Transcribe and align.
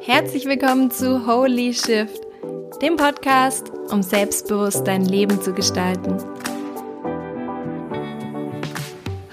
Herzlich 0.00 0.46
willkommen 0.46 0.90
zu 0.90 1.26
Holy 1.26 1.74
Shift, 1.74 2.20
dem 2.82 2.96
Podcast, 2.96 3.70
um 3.90 4.02
selbstbewusst 4.02 4.86
dein 4.86 5.04
Leben 5.04 5.40
zu 5.42 5.52
gestalten. 5.52 6.16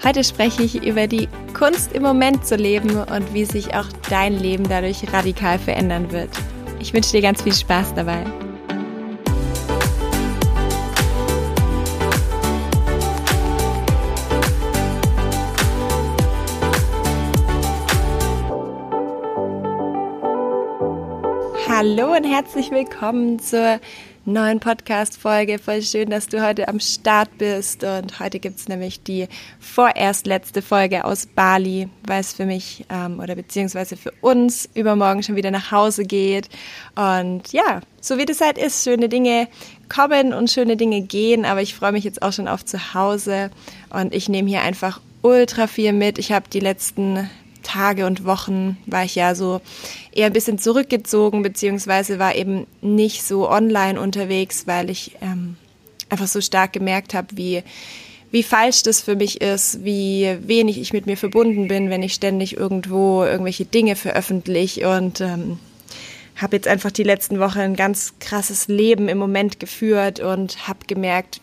Heute 0.04 0.22
spreche 0.22 0.62
ich 0.62 0.86
über 0.86 1.06
die 1.06 1.28
Kunst 1.54 1.92
im 1.92 2.02
Moment 2.02 2.46
zu 2.46 2.56
leben 2.56 2.90
und 2.90 3.34
wie 3.34 3.44
sich 3.44 3.74
auch 3.74 3.86
dein 4.10 4.38
Leben 4.38 4.68
dadurch 4.68 5.12
radikal 5.12 5.58
verändern 5.58 6.12
wird. 6.12 6.30
Ich 6.78 6.92
wünsche 6.92 7.12
dir 7.12 7.22
ganz 7.22 7.42
viel 7.42 7.54
Spaß 7.54 7.94
dabei. 7.94 8.24
Hallo 21.78 22.16
und 22.16 22.24
herzlich 22.24 22.72
willkommen 22.72 23.38
zur 23.38 23.78
neuen 24.24 24.58
Podcast-Folge. 24.58 25.60
Voll 25.60 25.80
schön, 25.82 26.10
dass 26.10 26.26
du 26.26 26.44
heute 26.44 26.66
am 26.66 26.80
Start 26.80 27.38
bist. 27.38 27.84
Und 27.84 28.18
heute 28.18 28.40
gibt 28.40 28.58
es 28.58 28.66
nämlich 28.66 29.04
die 29.04 29.28
vorerst 29.60 30.26
letzte 30.26 30.60
Folge 30.60 31.04
aus 31.04 31.26
Bali, 31.26 31.88
weil 32.04 32.20
es 32.20 32.32
für 32.32 32.46
mich 32.46 32.84
ähm, 32.90 33.20
oder 33.20 33.36
beziehungsweise 33.36 33.96
für 33.96 34.10
uns 34.22 34.68
übermorgen 34.74 35.22
schon 35.22 35.36
wieder 35.36 35.52
nach 35.52 35.70
Hause 35.70 36.02
geht. 36.02 36.48
Und 36.96 37.52
ja, 37.52 37.80
so 38.00 38.18
wie 38.18 38.26
das 38.26 38.40
halt 38.40 38.58
ist, 38.58 38.82
schöne 38.82 39.08
Dinge 39.08 39.46
kommen 39.88 40.34
und 40.34 40.50
schöne 40.50 40.76
Dinge 40.76 41.02
gehen. 41.02 41.44
Aber 41.44 41.62
ich 41.62 41.76
freue 41.76 41.92
mich 41.92 42.02
jetzt 42.02 42.22
auch 42.22 42.32
schon 42.32 42.48
auf 42.48 42.64
zu 42.64 42.92
Hause. 42.92 43.52
Und 43.90 44.12
ich 44.16 44.28
nehme 44.28 44.48
hier 44.48 44.62
einfach 44.62 45.00
ultra 45.22 45.68
viel 45.68 45.92
mit. 45.92 46.18
Ich 46.18 46.32
habe 46.32 46.46
die 46.52 46.58
letzten 46.58 47.30
Tage 47.62 48.06
und 48.06 48.24
Wochen 48.24 48.76
war 48.86 49.04
ich 49.04 49.14
ja 49.14 49.34
so 49.34 49.60
eher 50.12 50.26
ein 50.26 50.32
bisschen 50.32 50.58
zurückgezogen, 50.58 51.42
beziehungsweise 51.42 52.18
war 52.18 52.34
eben 52.34 52.66
nicht 52.80 53.24
so 53.24 53.48
online 53.50 54.00
unterwegs, 54.00 54.66
weil 54.66 54.90
ich 54.90 55.16
ähm, 55.20 55.56
einfach 56.08 56.26
so 56.26 56.40
stark 56.40 56.72
gemerkt 56.72 57.14
habe, 57.14 57.28
wie, 57.32 57.62
wie 58.30 58.42
falsch 58.42 58.82
das 58.82 59.00
für 59.00 59.16
mich 59.16 59.40
ist, 59.40 59.84
wie 59.84 60.36
wenig 60.42 60.78
ich 60.78 60.92
mit 60.92 61.06
mir 61.06 61.16
verbunden 61.16 61.68
bin, 61.68 61.90
wenn 61.90 62.02
ich 62.02 62.14
ständig 62.14 62.56
irgendwo 62.56 63.24
irgendwelche 63.24 63.64
Dinge 63.64 63.96
veröffentliche. 63.96 64.88
Und 64.88 65.20
ähm, 65.20 65.58
habe 66.36 66.56
jetzt 66.56 66.68
einfach 66.68 66.92
die 66.92 67.02
letzten 67.02 67.40
Wochen 67.40 67.58
ein 67.58 67.76
ganz 67.76 68.14
krasses 68.20 68.68
Leben 68.68 69.08
im 69.08 69.18
Moment 69.18 69.60
geführt 69.60 70.20
und 70.20 70.68
habe 70.68 70.80
gemerkt, 70.86 71.40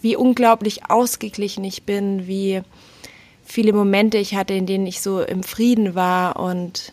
wie 0.00 0.16
unglaublich 0.16 0.88
ausgeglichen 0.88 1.64
ich 1.64 1.82
bin, 1.82 2.26
wie 2.26 2.62
viele 3.46 3.72
Momente 3.72 4.18
ich 4.18 4.34
hatte, 4.34 4.54
in 4.54 4.66
denen 4.66 4.86
ich 4.86 5.00
so 5.00 5.22
im 5.22 5.42
Frieden 5.42 5.94
war 5.94 6.38
und 6.38 6.92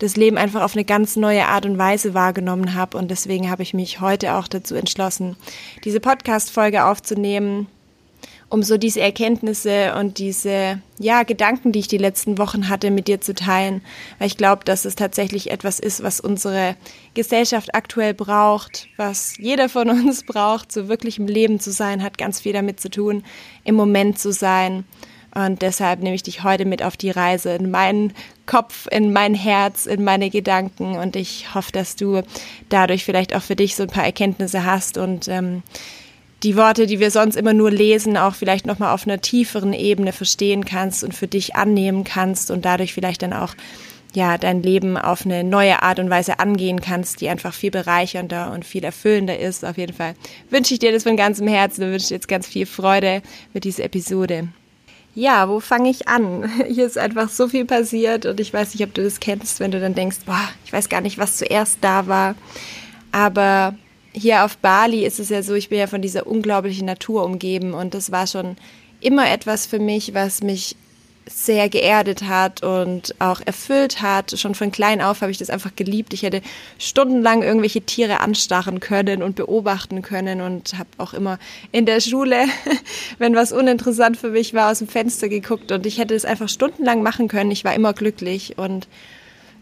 das 0.00 0.16
Leben 0.16 0.38
einfach 0.38 0.62
auf 0.62 0.74
eine 0.74 0.84
ganz 0.84 1.16
neue 1.16 1.46
Art 1.46 1.66
und 1.66 1.78
Weise 1.78 2.14
wahrgenommen 2.14 2.74
habe. 2.74 2.96
Und 2.98 3.10
deswegen 3.10 3.50
habe 3.50 3.62
ich 3.62 3.74
mich 3.74 4.00
heute 4.00 4.34
auch 4.34 4.48
dazu 4.48 4.74
entschlossen, 4.74 5.36
diese 5.84 6.00
Podcast-Folge 6.00 6.84
aufzunehmen, 6.86 7.68
um 8.48 8.64
so 8.64 8.78
diese 8.78 9.00
Erkenntnisse 9.00 9.94
und 9.94 10.18
diese, 10.18 10.80
ja, 10.98 11.22
Gedanken, 11.22 11.70
die 11.70 11.78
ich 11.78 11.86
die 11.86 11.98
letzten 11.98 12.36
Wochen 12.38 12.68
hatte, 12.68 12.90
mit 12.90 13.06
dir 13.06 13.20
zu 13.20 13.34
teilen. 13.34 13.82
Weil 14.18 14.26
ich 14.26 14.36
glaube, 14.36 14.64
dass 14.64 14.84
es 14.86 14.96
tatsächlich 14.96 15.50
etwas 15.50 15.78
ist, 15.78 16.02
was 16.02 16.18
unsere 16.18 16.76
Gesellschaft 17.14 17.74
aktuell 17.74 18.14
braucht, 18.14 18.88
was 18.96 19.36
jeder 19.38 19.68
von 19.68 19.88
uns 19.90 20.22
braucht, 20.26 20.72
so 20.72 20.88
wirklich 20.88 21.18
im 21.18 21.26
Leben 21.26 21.60
zu 21.60 21.70
sein, 21.70 22.02
hat 22.02 22.18
ganz 22.18 22.40
viel 22.40 22.54
damit 22.54 22.80
zu 22.80 22.90
tun, 22.90 23.22
im 23.64 23.76
Moment 23.76 24.18
zu 24.18 24.32
sein 24.32 24.84
und 25.34 25.62
deshalb 25.62 26.00
nehme 26.00 26.14
ich 26.14 26.22
dich 26.22 26.42
heute 26.42 26.64
mit 26.64 26.82
auf 26.82 26.96
die 26.96 27.10
Reise 27.10 27.50
in 27.50 27.70
meinen 27.70 28.12
Kopf, 28.46 28.88
in 28.90 29.12
mein 29.12 29.34
Herz, 29.34 29.86
in 29.86 30.02
meine 30.02 30.28
Gedanken. 30.28 30.96
Und 30.96 31.14
ich 31.14 31.54
hoffe, 31.54 31.70
dass 31.70 31.94
du 31.94 32.22
dadurch 32.68 33.04
vielleicht 33.04 33.34
auch 33.34 33.42
für 33.42 33.54
dich 33.54 33.76
so 33.76 33.84
ein 33.84 33.90
paar 33.90 34.04
Erkenntnisse 34.04 34.64
hast 34.64 34.98
und 34.98 35.28
ähm, 35.28 35.62
die 36.42 36.56
Worte, 36.56 36.86
die 36.86 37.00
wir 37.00 37.10
sonst 37.10 37.36
immer 37.36 37.52
nur 37.52 37.70
lesen, 37.70 38.16
auch 38.16 38.34
vielleicht 38.34 38.66
nochmal 38.66 38.94
auf 38.94 39.06
einer 39.06 39.20
tieferen 39.20 39.72
Ebene 39.72 40.12
verstehen 40.12 40.64
kannst 40.64 41.04
und 41.04 41.14
für 41.14 41.28
dich 41.28 41.54
annehmen 41.54 42.02
kannst 42.02 42.50
und 42.50 42.64
dadurch 42.64 42.94
vielleicht 42.94 43.22
dann 43.22 43.34
auch 43.34 43.54
ja, 44.14 44.38
dein 44.38 44.62
Leben 44.62 44.96
auf 44.96 45.24
eine 45.24 45.44
neue 45.44 45.82
Art 45.82 46.00
und 46.00 46.10
Weise 46.10 46.40
angehen 46.40 46.80
kannst, 46.80 47.20
die 47.20 47.28
einfach 47.28 47.54
viel 47.54 47.70
bereichernder 47.70 48.50
und 48.52 48.64
viel 48.64 48.82
erfüllender 48.82 49.38
ist. 49.38 49.64
Auf 49.64 49.78
jeden 49.78 49.92
Fall 49.92 50.14
wünsche 50.48 50.74
ich 50.74 50.80
dir 50.80 50.90
das 50.90 51.04
von 51.04 51.16
ganzem 51.16 51.46
Herzen 51.46 51.84
und 51.84 51.92
wünsche 51.92 52.08
dir 52.08 52.14
jetzt 52.14 52.26
ganz 52.26 52.48
viel 52.48 52.66
Freude 52.66 53.22
mit 53.52 53.62
dieser 53.62 53.84
Episode. 53.84 54.48
Ja, 55.14 55.48
wo 55.48 55.60
fange 55.60 55.90
ich 55.90 56.08
an? 56.08 56.48
Hier 56.68 56.86
ist 56.86 56.98
einfach 56.98 57.28
so 57.28 57.48
viel 57.48 57.64
passiert 57.64 58.26
und 58.26 58.40
ich 58.40 58.52
weiß 58.52 58.74
nicht, 58.74 58.84
ob 58.84 58.94
du 58.94 59.02
das 59.02 59.20
kennst, 59.20 59.60
wenn 59.60 59.70
du 59.70 59.80
dann 59.80 59.94
denkst, 59.94 60.18
boah, 60.26 60.48
ich 60.64 60.72
weiß 60.72 60.88
gar 60.88 61.00
nicht, 61.00 61.18
was 61.18 61.36
zuerst 61.36 61.78
da 61.80 62.06
war. 62.06 62.34
Aber 63.12 63.74
hier 64.12 64.44
auf 64.44 64.56
Bali 64.58 65.04
ist 65.04 65.20
es 65.20 65.28
ja 65.28 65.42
so, 65.42 65.54
ich 65.54 65.68
bin 65.68 65.78
ja 65.78 65.86
von 65.86 66.02
dieser 66.02 66.26
unglaublichen 66.26 66.86
Natur 66.86 67.24
umgeben 67.24 67.74
und 67.74 67.94
das 67.94 68.12
war 68.12 68.26
schon 68.26 68.56
immer 69.00 69.30
etwas 69.30 69.66
für 69.66 69.78
mich, 69.78 70.14
was 70.14 70.42
mich 70.42 70.76
sehr 71.26 71.68
geerdet 71.68 72.24
hat 72.24 72.62
und 72.62 73.14
auch 73.18 73.40
erfüllt 73.44 74.02
hat. 74.02 74.38
Schon 74.38 74.54
von 74.54 74.72
klein 74.72 75.00
auf 75.00 75.20
habe 75.20 75.30
ich 75.30 75.38
das 75.38 75.50
einfach 75.50 75.74
geliebt. 75.76 76.12
Ich 76.12 76.22
hätte 76.22 76.42
stundenlang 76.78 77.42
irgendwelche 77.42 77.82
Tiere 77.82 78.20
anstarren 78.20 78.80
können 78.80 79.22
und 79.22 79.36
beobachten 79.36 80.02
können 80.02 80.40
und 80.40 80.76
habe 80.78 80.88
auch 80.98 81.14
immer 81.14 81.38
in 81.72 81.86
der 81.86 82.00
Schule, 82.00 82.44
wenn 83.18 83.34
was 83.34 83.52
uninteressant 83.52 84.16
für 84.16 84.30
mich 84.30 84.54
war, 84.54 84.70
aus 84.70 84.78
dem 84.78 84.88
Fenster 84.88 85.28
geguckt 85.28 85.72
und 85.72 85.86
ich 85.86 85.98
hätte 85.98 86.14
es 86.14 86.24
einfach 86.24 86.48
stundenlang 86.48 87.02
machen 87.02 87.28
können. 87.28 87.50
Ich 87.50 87.64
war 87.64 87.74
immer 87.74 87.92
glücklich 87.92 88.58
und 88.58 88.88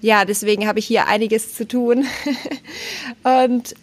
ja, 0.01 0.25
deswegen 0.25 0.67
habe 0.67 0.79
ich 0.79 0.87
hier 0.87 1.07
einiges 1.07 1.55
zu 1.55 1.67
tun. 1.67 2.07
und 3.25 3.75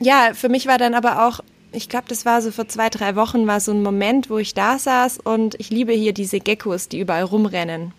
ja, 0.00 0.30
für 0.34 0.48
mich 0.48 0.66
war 0.66 0.78
dann 0.78 0.94
aber 0.94 1.26
auch 1.26 1.40
ich 1.72 1.88
glaube, 1.88 2.06
das 2.08 2.24
war 2.24 2.40
so 2.42 2.50
vor 2.50 2.68
zwei, 2.68 2.88
drei 2.88 3.16
Wochen, 3.16 3.46
war 3.46 3.60
so 3.60 3.72
ein 3.72 3.82
Moment, 3.82 4.30
wo 4.30 4.38
ich 4.38 4.54
da 4.54 4.78
saß 4.78 5.18
und 5.18 5.54
ich 5.58 5.70
liebe 5.70 5.92
hier 5.92 6.12
diese 6.12 6.40
Geckos, 6.40 6.88
die 6.88 7.00
überall 7.00 7.24
rumrennen. 7.24 7.92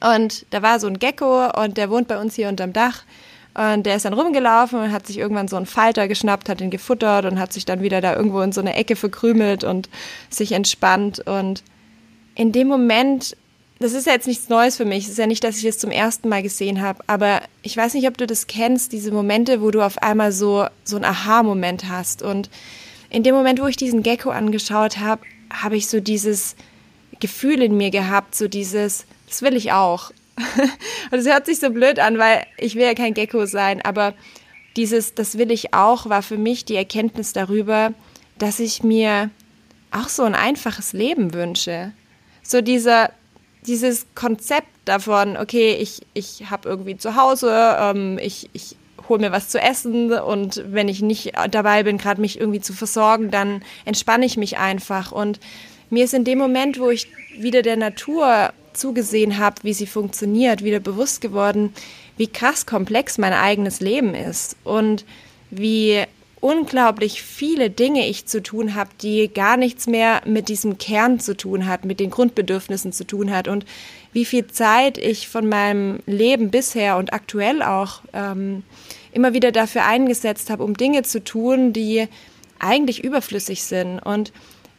Und 0.00 0.46
da 0.50 0.62
war 0.62 0.78
so 0.78 0.86
ein 0.86 0.98
Gecko 0.98 1.50
und 1.62 1.76
der 1.76 1.90
wohnt 1.90 2.08
bei 2.08 2.20
uns 2.20 2.34
hier 2.34 2.48
unterm 2.48 2.72
Dach. 2.72 3.02
Und 3.54 3.86
der 3.86 3.96
ist 3.96 4.04
dann 4.04 4.12
rumgelaufen 4.12 4.78
und 4.78 4.92
hat 4.92 5.06
sich 5.06 5.18
irgendwann 5.18 5.48
so 5.48 5.56
einen 5.56 5.66
Falter 5.66 6.06
geschnappt, 6.06 6.48
hat 6.48 6.60
ihn 6.60 6.70
gefuttert 6.70 7.24
und 7.24 7.40
hat 7.40 7.52
sich 7.52 7.64
dann 7.64 7.82
wieder 7.82 8.00
da 8.00 8.14
irgendwo 8.14 8.40
in 8.40 8.52
so 8.52 8.60
eine 8.60 8.74
Ecke 8.74 8.94
verkrümelt 8.94 9.64
und 9.64 9.88
sich 10.30 10.52
entspannt. 10.52 11.20
Und 11.26 11.64
in 12.36 12.52
dem 12.52 12.68
Moment, 12.68 13.36
das 13.80 13.94
ist 13.94 14.06
ja 14.06 14.12
jetzt 14.12 14.28
nichts 14.28 14.48
Neues 14.48 14.76
für 14.76 14.84
mich, 14.84 15.04
es 15.04 15.10
ist 15.10 15.18
ja 15.18 15.26
nicht, 15.26 15.42
dass 15.42 15.56
ich 15.56 15.64
es 15.64 15.78
zum 15.78 15.90
ersten 15.90 16.28
Mal 16.28 16.42
gesehen 16.42 16.80
habe, 16.82 17.02
aber 17.08 17.40
ich 17.62 17.76
weiß 17.76 17.94
nicht, 17.94 18.06
ob 18.06 18.16
du 18.16 18.28
das 18.28 18.46
kennst, 18.46 18.92
diese 18.92 19.10
Momente, 19.10 19.60
wo 19.60 19.72
du 19.72 19.82
auf 19.82 19.98
einmal 19.98 20.30
so, 20.30 20.66
so 20.84 20.96
ein 20.96 21.04
Aha-Moment 21.04 21.88
hast. 21.88 22.22
Und 22.22 22.50
in 23.10 23.22
dem 23.22 23.34
Moment, 23.34 23.60
wo 23.60 23.66
ich 23.66 23.76
diesen 23.76 24.02
Gecko 24.02 24.30
angeschaut 24.30 24.98
habe, 24.98 25.22
habe 25.50 25.76
ich 25.76 25.88
so 25.88 26.00
dieses 26.00 26.56
Gefühl 27.20 27.62
in 27.62 27.76
mir 27.76 27.90
gehabt, 27.90 28.34
so 28.34 28.48
dieses, 28.48 29.06
das 29.26 29.42
will 29.42 29.56
ich 29.56 29.72
auch. 29.72 30.10
Und 31.10 31.18
es 31.18 31.26
hört 31.26 31.46
sich 31.46 31.58
so 31.58 31.70
blöd 31.70 31.98
an, 31.98 32.18
weil 32.18 32.46
ich 32.58 32.74
will 32.74 32.84
ja 32.84 32.94
kein 32.94 33.14
Gecko 33.14 33.46
sein, 33.46 33.82
aber 33.82 34.14
dieses, 34.76 35.14
das 35.14 35.38
will 35.38 35.50
ich 35.50 35.74
auch, 35.74 36.08
war 36.08 36.22
für 36.22 36.38
mich 36.38 36.64
die 36.64 36.76
Erkenntnis 36.76 37.32
darüber, 37.32 37.92
dass 38.38 38.60
ich 38.60 38.82
mir 38.82 39.30
auch 39.90 40.08
so 40.08 40.22
ein 40.22 40.34
einfaches 40.34 40.92
Leben 40.92 41.34
wünsche. 41.34 41.92
So 42.42 42.60
dieser, 42.60 43.10
dieses 43.66 44.06
Konzept 44.14 44.68
davon, 44.84 45.36
okay, 45.36 45.74
ich, 45.74 46.02
ich 46.14 46.50
habe 46.50 46.68
irgendwie 46.68 46.96
zu 46.96 47.16
Hause, 47.16 47.76
ähm, 47.80 48.18
ich, 48.22 48.48
ich 48.52 48.76
hol 49.08 49.18
mir 49.18 49.32
was 49.32 49.48
zu 49.48 49.60
essen 49.60 50.12
und 50.12 50.62
wenn 50.66 50.88
ich 50.88 51.02
nicht 51.02 51.32
dabei 51.50 51.82
bin, 51.82 51.98
gerade 51.98 52.20
mich 52.20 52.38
irgendwie 52.38 52.60
zu 52.60 52.72
versorgen, 52.72 53.30
dann 53.30 53.62
entspanne 53.84 54.26
ich 54.26 54.36
mich 54.36 54.58
einfach. 54.58 55.12
Und 55.12 55.40
mir 55.90 56.04
ist 56.04 56.14
in 56.14 56.24
dem 56.24 56.38
Moment, 56.38 56.78
wo 56.78 56.90
ich 56.90 57.08
wieder 57.38 57.62
der 57.62 57.76
Natur 57.76 58.52
zugesehen 58.72 59.38
habe, 59.38 59.56
wie 59.62 59.72
sie 59.72 59.86
funktioniert, 59.86 60.62
wieder 60.62 60.80
bewusst 60.80 61.20
geworden, 61.20 61.72
wie 62.16 62.28
krass 62.28 62.66
komplex 62.66 63.18
mein 63.18 63.32
eigenes 63.32 63.80
Leben 63.80 64.14
ist 64.14 64.56
und 64.64 65.04
wie 65.50 66.04
unglaublich 66.40 67.22
viele 67.22 67.70
Dinge 67.70 68.06
ich 68.06 68.26
zu 68.26 68.42
tun 68.42 68.74
habe, 68.74 68.90
die 69.02 69.28
gar 69.28 69.56
nichts 69.56 69.86
mehr 69.86 70.22
mit 70.24 70.48
diesem 70.48 70.78
Kern 70.78 71.20
zu 71.20 71.36
tun 71.36 71.66
hat, 71.66 71.84
mit 71.84 72.00
den 72.00 72.10
Grundbedürfnissen 72.10 72.92
zu 72.92 73.04
tun 73.04 73.30
hat 73.30 73.48
und 73.48 73.64
wie 74.12 74.24
viel 74.24 74.46
Zeit 74.46 74.98
ich 74.98 75.28
von 75.28 75.48
meinem 75.48 76.00
Leben 76.06 76.50
bisher 76.50 76.96
und 76.96 77.12
aktuell 77.12 77.62
auch 77.62 78.02
ähm, 78.12 78.62
immer 79.12 79.34
wieder 79.34 79.52
dafür 79.52 79.84
eingesetzt 79.84 80.50
habe, 80.50 80.64
um 80.64 80.76
Dinge 80.76 81.02
zu 81.02 81.22
tun, 81.22 81.72
die 81.72 82.08
eigentlich 82.58 83.02
überflüssig 83.02 83.62
sind. 83.64 83.98
Und 84.00 84.32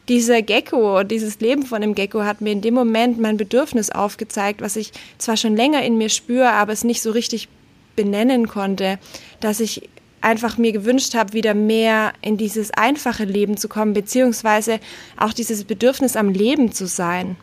dieser 0.08 0.42
Gecko, 0.42 1.02
dieses 1.04 1.40
Leben 1.40 1.64
von 1.64 1.82
dem 1.82 1.94
Gecko 1.94 2.22
hat 2.22 2.40
mir 2.40 2.52
in 2.52 2.62
dem 2.62 2.74
Moment 2.74 3.20
mein 3.20 3.36
Bedürfnis 3.36 3.90
aufgezeigt, 3.90 4.60
was 4.60 4.76
ich 4.76 4.92
zwar 5.18 5.36
schon 5.36 5.56
länger 5.56 5.82
in 5.82 5.98
mir 5.98 6.08
spüre, 6.08 6.50
aber 6.50 6.72
es 6.72 6.84
nicht 6.84 7.02
so 7.02 7.10
richtig 7.10 7.48
benennen 7.96 8.48
konnte, 8.48 8.98
dass 9.40 9.60
ich 9.60 9.88
einfach 10.20 10.58
mir 10.58 10.72
gewünscht 10.72 11.14
habe, 11.14 11.32
wieder 11.32 11.54
mehr 11.54 12.12
in 12.20 12.36
dieses 12.36 12.70
einfache 12.72 13.24
Leben 13.24 13.56
zu 13.56 13.68
kommen, 13.68 13.94
beziehungsweise 13.94 14.80
auch 15.16 15.32
dieses 15.32 15.64
Bedürfnis 15.64 16.16
am 16.16 16.30
Leben 16.30 16.72
zu 16.72 16.86
sein. 16.86 17.36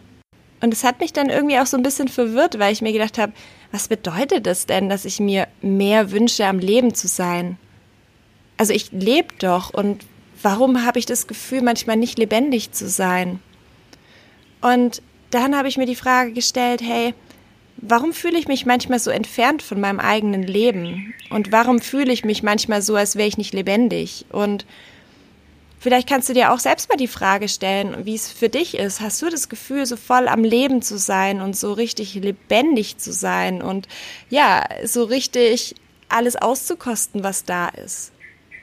Und 0.61 0.73
es 0.73 0.83
hat 0.83 0.99
mich 0.99 1.13
dann 1.13 1.29
irgendwie 1.29 1.59
auch 1.59 1.65
so 1.65 1.77
ein 1.77 1.83
bisschen 1.83 2.07
verwirrt, 2.07 2.57
weil 2.59 2.73
ich 2.73 2.81
mir 2.81 2.93
gedacht 2.93 3.17
habe, 3.17 3.33
was 3.71 3.87
bedeutet 3.87 4.47
das 4.47 4.65
denn, 4.65 4.89
dass 4.89 5.05
ich 5.05 5.19
mir 5.19 5.47
mehr 5.61 6.11
wünsche, 6.11 6.45
am 6.45 6.59
Leben 6.59 6.93
zu 6.93 7.07
sein? 7.07 7.57
Also 8.57 8.73
ich 8.73 8.91
lebe 8.91 9.35
doch 9.39 9.71
und 9.71 10.05
warum 10.41 10.85
habe 10.85 10.99
ich 10.99 11.05
das 11.05 11.27
Gefühl, 11.27 11.61
manchmal 11.61 11.97
nicht 11.97 12.17
lebendig 12.17 12.71
zu 12.71 12.89
sein? 12.89 13.39
Und 14.61 15.01
dann 15.29 15.55
habe 15.55 15.67
ich 15.67 15.77
mir 15.77 15.85
die 15.85 15.95
Frage 15.95 16.31
gestellt, 16.31 16.81
hey, 16.81 17.13
warum 17.77 18.13
fühle 18.13 18.37
ich 18.37 18.47
mich 18.47 18.65
manchmal 18.65 18.99
so 18.99 19.11
entfernt 19.11 19.61
von 19.61 19.79
meinem 19.79 19.99
eigenen 19.99 20.43
Leben? 20.43 21.13
Und 21.29 21.51
warum 21.51 21.79
fühle 21.81 22.11
ich 22.11 22.25
mich 22.25 22.43
manchmal 22.43 22.81
so, 22.81 22.95
als 22.95 23.15
wäre 23.15 23.27
ich 23.27 23.37
nicht 23.37 23.53
lebendig? 23.53 24.25
Und 24.31 24.65
vielleicht 25.79 26.09
kannst 26.09 26.29
du 26.29 26.33
dir 26.33 26.51
auch 26.51 26.59
selbst 26.59 26.89
mal 26.89 26.97
die 26.97 27.07
Frage 27.07 27.47
stellen, 27.47 28.05
wie 28.05 28.15
es 28.15 28.31
für 28.31 28.49
dich 28.49 28.77
ist. 28.77 29.01
Hast 29.01 29.21
du 29.21 29.29
das 29.29 29.49
Gefühl, 29.49 29.85
so 29.85 29.95
voll 29.95 30.27
am 30.27 30.43
Leben 30.43 30.81
zu 30.81 30.97
sein 30.97 31.41
und 31.41 31.55
so 31.55 31.73
richtig 31.73 32.15
lebendig 32.15 32.97
zu 32.97 33.11
sein 33.13 33.61
und 33.61 33.87
ja, 34.29 34.65
so 34.83 35.03
richtig 35.03 35.75
alles 36.09 36.35
auszukosten, 36.35 37.23
was 37.23 37.43
da 37.43 37.69
ist? 37.69 38.11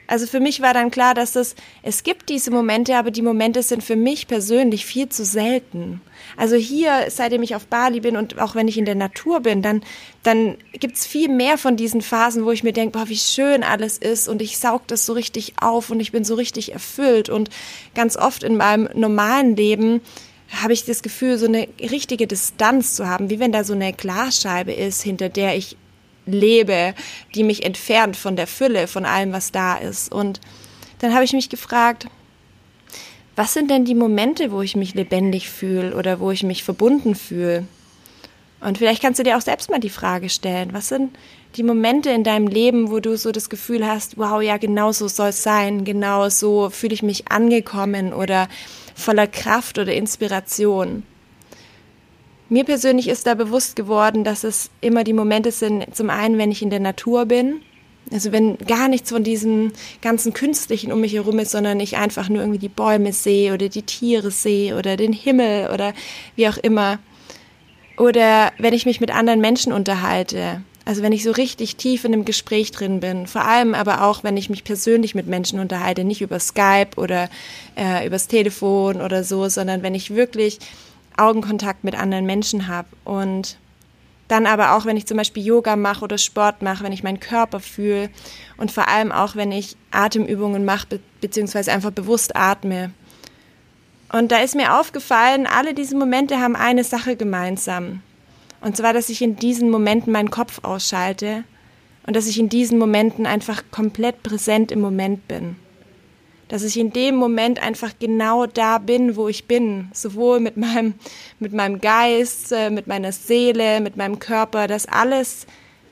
Also 0.07 0.27
für 0.27 0.41
mich 0.41 0.61
war 0.61 0.75
dann 0.75 0.91
klar, 0.91 1.15
dass 1.15 1.35
es, 1.35 1.55
es 1.83 2.03
gibt 2.03 2.29
diese 2.29 2.51
Momente, 2.51 2.97
aber 2.97 3.11
die 3.11 3.23
Momente 3.23 3.63
sind 3.63 3.83
für 3.83 3.97
mich 3.97 4.27
persönlich 4.27 4.85
viel 4.85 5.09
zu 5.09 5.25
selten. 5.25 6.01
Also 6.37 6.57
hier, 6.57 7.07
seitdem 7.09 7.43
ich 7.43 7.55
auf 7.55 7.67
Bali 7.67 8.01
bin 8.01 8.17
und 8.17 8.39
auch 8.39 8.55
wenn 8.55 8.69
ich 8.69 8.77
in 8.77 8.85
der 8.85 8.95
Natur 8.95 9.41
bin, 9.41 9.63
dann, 9.63 9.83
dann 10.23 10.57
gibt's 10.73 11.07
viel 11.07 11.29
mehr 11.29 11.57
von 11.57 11.77
diesen 11.77 12.03
Phasen, 12.03 12.45
wo 12.45 12.51
ich 12.51 12.63
mir 12.63 12.73
denke, 12.73 12.99
wie 13.09 13.17
schön 13.17 13.63
alles 13.63 13.99
ist 13.99 14.29
und 14.29 14.43
ich 14.43 14.59
saug 14.59 14.87
das 14.89 15.07
so 15.07 15.15
richtig 15.15 15.55
auf 15.61 15.91
und 15.91 16.01
ich 16.01 16.13
bin 16.13 16.25
so 16.25 16.35
richtig 16.35 16.73
erfüllt. 16.73 17.29
Und 17.31 17.49
ganz 17.95 18.17
oft 18.17 18.43
in 18.43 18.57
meinem 18.57 18.89
normalen 18.95 19.57
Leben 19.57 20.01
habe 20.63 20.73
ich 20.73 20.85
das 20.85 21.03
Gefühl, 21.03 21.39
so 21.39 21.47
eine 21.47 21.67
richtige 21.81 22.27
Distanz 22.27 22.95
zu 22.95 23.09
haben, 23.09 23.31
wie 23.31 23.41
wenn 23.41 23.53
da 23.53 23.65
so 23.65 23.73
eine 23.73 23.93
Glasscheibe 23.93 24.73
ist, 24.73 25.03
hinter 25.03 25.29
der 25.29 25.57
ich 25.57 25.77
lebe, 26.27 26.95
die 27.35 27.45
mich 27.45 27.65
entfernt 27.65 28.17
von 28.17 28.37
der 28.37 28.47
Fülle, 28.47 28.87
von 28.87 29.05
allem, 29.05 29.33
was 29.33 29.53
da 29.53 29.77
ist. 29.77 30.13
Und 30.13 30.41
dann 30.99 31.15
habe 31.15 31.25
ich 31.25 31.33
mich 31.33 31.49
gefragt, 31.49 32.07
was 33.37 33.53
sind 33.53 33.71
denn 33.71 33.85
die 33.85 33.95
Momente, 33.95 34.53
wo 34.53 34.63
ich 34.63 34.77
mich 34.77 34.95
lebendig 34.95 35.51
fühle 35.51 35.97
oder 35.97 36.21
wo 36.21 36.31
ich 36.31 36.43
mich 36.43 36.63
verbunden 36.63 37.15
fühle? 37.15 37.67
Und 38.61 38.79
vielleicht 38.79 39.03
kannst 39.03 39.19
du 39.19 39.25
dir 39.25 39.37
auch 39.37 39.43
selbst 39.43 39.71
mal 39.71 39.81
die 39.81 39.91
Frage 39.91 40.31
stellen, 40.31 40.73
was 40.73 40.89
sind 40.89 41.17
die 41.57 41.63
Momente 41.63 42.11
in 42.11 42.25
deinem 42.25 42.47
Leben, 42.47 42.91
wo 42.91 42.99
du 42.99 43.17
so 43.17 43.31
das 43.31 43.51
Gefühl 43.51 43.87
hast, 43.87 44.19
wow, 44.19 44.43
ja, 44.43 44.57
genau 44.57 44.91
so 44.93 45.07
soll 45.07 45.29
es 45.29 45.43
sein, 45.43 45.85
genau 45.85 46.29
so 46.29 46.71
fühle 46.71 46.95
ich 46.95 47.03
mich 47.03 47.31
angekommen 47.31 48.13
oder 48.13 48.49
voller 48.95 49.27
Kraft 49.27 49.79
oder 49.79 49.93
Inspiration. 49.93 51.05
Mir 52.49 52.65
persönlich 52.65 53.09
ist 53.09 53.27
da 53.27 53.35
bewusst 53.35 53.75
geworden, 53.75 54.23
dass 54.25 54.45
es 54.45 54.71
immer 54.81 55.03
die 55.03 55.13
Momente 55.13 55.51
sind, 55.51 55.95
zum 55.95 56.11
einen, 56.11 56.39
wenn 56.39 56.53
ich 56.53 56.63
in 56.63 56.71
der 56.71 56.81
Natur 56.81 57.27
bin, 57.27 57.63
also 58.13 58.33
wenn 58.33 58.59
gar 58.59 58.89
nichts 58.89 59.11
von 59.11 59.25
diesem 59.25 59.73
ganzen 60.03 60.35
Künstlichen 60.35 60.93
um 60.93 61.01
mich 61.01 61.15
herum 61.15 61.39
ist, 61.39 61.53
sondern 61.53 61.81
ich 61.81 61.97
einfach 61.97 62.29
nur 62.29 62.41
irgendwie 62.41 62.59
die 62.59 62.69
Bäume 62.69 63.13
sehe 63.13 63.55
oder 63.55 63.69
die 63.69 63.83
Tiere 63.83 64.31
sehe 64.31 64.77
oder 64.77 64.97
den 64.97 65.13
Himmel 65.13 65.71
oder 65.73 65.95
wie 66.37 66.49
auch 66.49 66.59
immer. 66.59 66.99
Oder 67.97 68.53
wenn 68.59 68.75
ich 68.75 68.87
mich 68.87 69.01
mit 69.01 69.11
anderen 69.11 69.41
Menschen 69.41 69.73
unterhalte. 69.73 70.63
Also 70.85 71.03
wenn 71.03 71.13
ich 71.13 71.23
so 71.23 71.31
richtig 71.31 71.77
tief 71.77 72.05
in 72.05 72.13
einem 72.13 72.27
Gespräch 72.27 72.73
drin 72.73 73.01
bin. 73.01 73.27
Vor 73.27 73.45
allem 73.47 73.73
aber 73.75 74.03
auch, 74.05 74.23
wenn 74.23 74.37
ich 74.37 74.51
mich 74.51 74.65
persönlich 74.65 75.15
mit 75.15 75.27
Menschen 75.27 75.59
unterhalte, 75.59 76.05
nicht 76.05 76.21
über 76.21 76.39
Skype 76.39 76.91
oder 76.97 77.31
äh, 77.77 78.07
übers 78.07 78.29
Telefon 78.29 79.01
oder 79.01 79.25
so, 79.25 79.49
sondern 79.49 79.83
wenn 79.83 79.95
ich 79.95 80.15
wirklich 80.15 80.59
Augenkontakt 81.17 81.85
mit 81.85 81.95
anderen 81.95 82.27
Menschen 82.27 82.69
habe. 82.69 82.89
Und 83.05 83.59
dann 84.29 84.47
aber 84.47 84.75
auch, 84.75 84.87
wenn 84.87 84.97
ich 84.97 85.07
zum 85.07 85.17
Beispiel 85.17 85.45
Yoga 85.45 85.77
mache 85.77 86.05
oder 86.05 86.19
Sport 86.19 86.63
mache, 86.63 86.83
wenn 86.85 86.93
ich 86.93 87.03
meinen 87.03 87.21
Körper 87.21 87.61
fühle 87.61 88.11
und 88.57 88.73
vor 88.73 88.89
allem 88.89 89.13
auch, 89.13 89.37
wenn 89.37 89.53
ich 89.53 89.77
Atemübungen 89.91 90.65
mache, 90.65 90.87
be 90.89 91.01
beziehungsweise 91.21 91.73
einfach 91.73 91.91
bewusst 91.91 92.37
atme. 92.37 92.91
Und 94.13 94.31
da 94.31 94.39
ist 94.39 94.55
mir 94.55 94.79
aufgefallen, 94.79 95.47
alle 95.47 95.75
diese 95.75 95.97
Momente 95.97 96.39
haben 96.39 96.55
eine 96.55 96.85
Sache 96.85 97.17
gemeinsam. 97.17 98.03
Und 98.61 98.77
zwar, 98.77 98.93
dass 98.93 99.09
ich 99.09 99.23
in 99.23 99.37
diesen 99.37 99.71
Momenten 99.71 100.13
meinen 100.13 100.31
Kopf 100.31 100.61
ausschalte 100.63 101.45
und 102.07 102.15
dass 102.15 102.27
ich 102.27 102.39
in 102.39 102.49
diesen 102.49 102.79
Momenten 102.79 103.27
einfach 103.27 103.63
komplett 103.71 104.23
präsent 104.23 104.71
im 104.71 104.81
Moment 104.81 105.27
bin 105.29 105.57
dass 106.55 106.63
ich 106.63 106.79
in 106.79 106.93
dem 106.93 107.17
Moment 107.17 107.61
einfach 107.61 107.95
genau 107.99 108.47
da 108.47 108.79
bin, 108.79 109.17
wo 109.17 109.27
ich 109.27 109.47
bin, 109.47 109.89
sowohl 109.93 110.39
mit 110.39 110.57
meinem, 110.57 110.95
mit 111.41 111.53
meinem 111.53 111.81
Geist, 111.81 112.53
äh, 112.53 112.71
mit 112.71 112.87
meiner 112.87 113.11
Seele, 113.11 113.81
mit 113.81 113.97
meinem 113.97 114.21
Körper, 114.21 114.69
dass 114.69 114.87
alles 114.87 115.49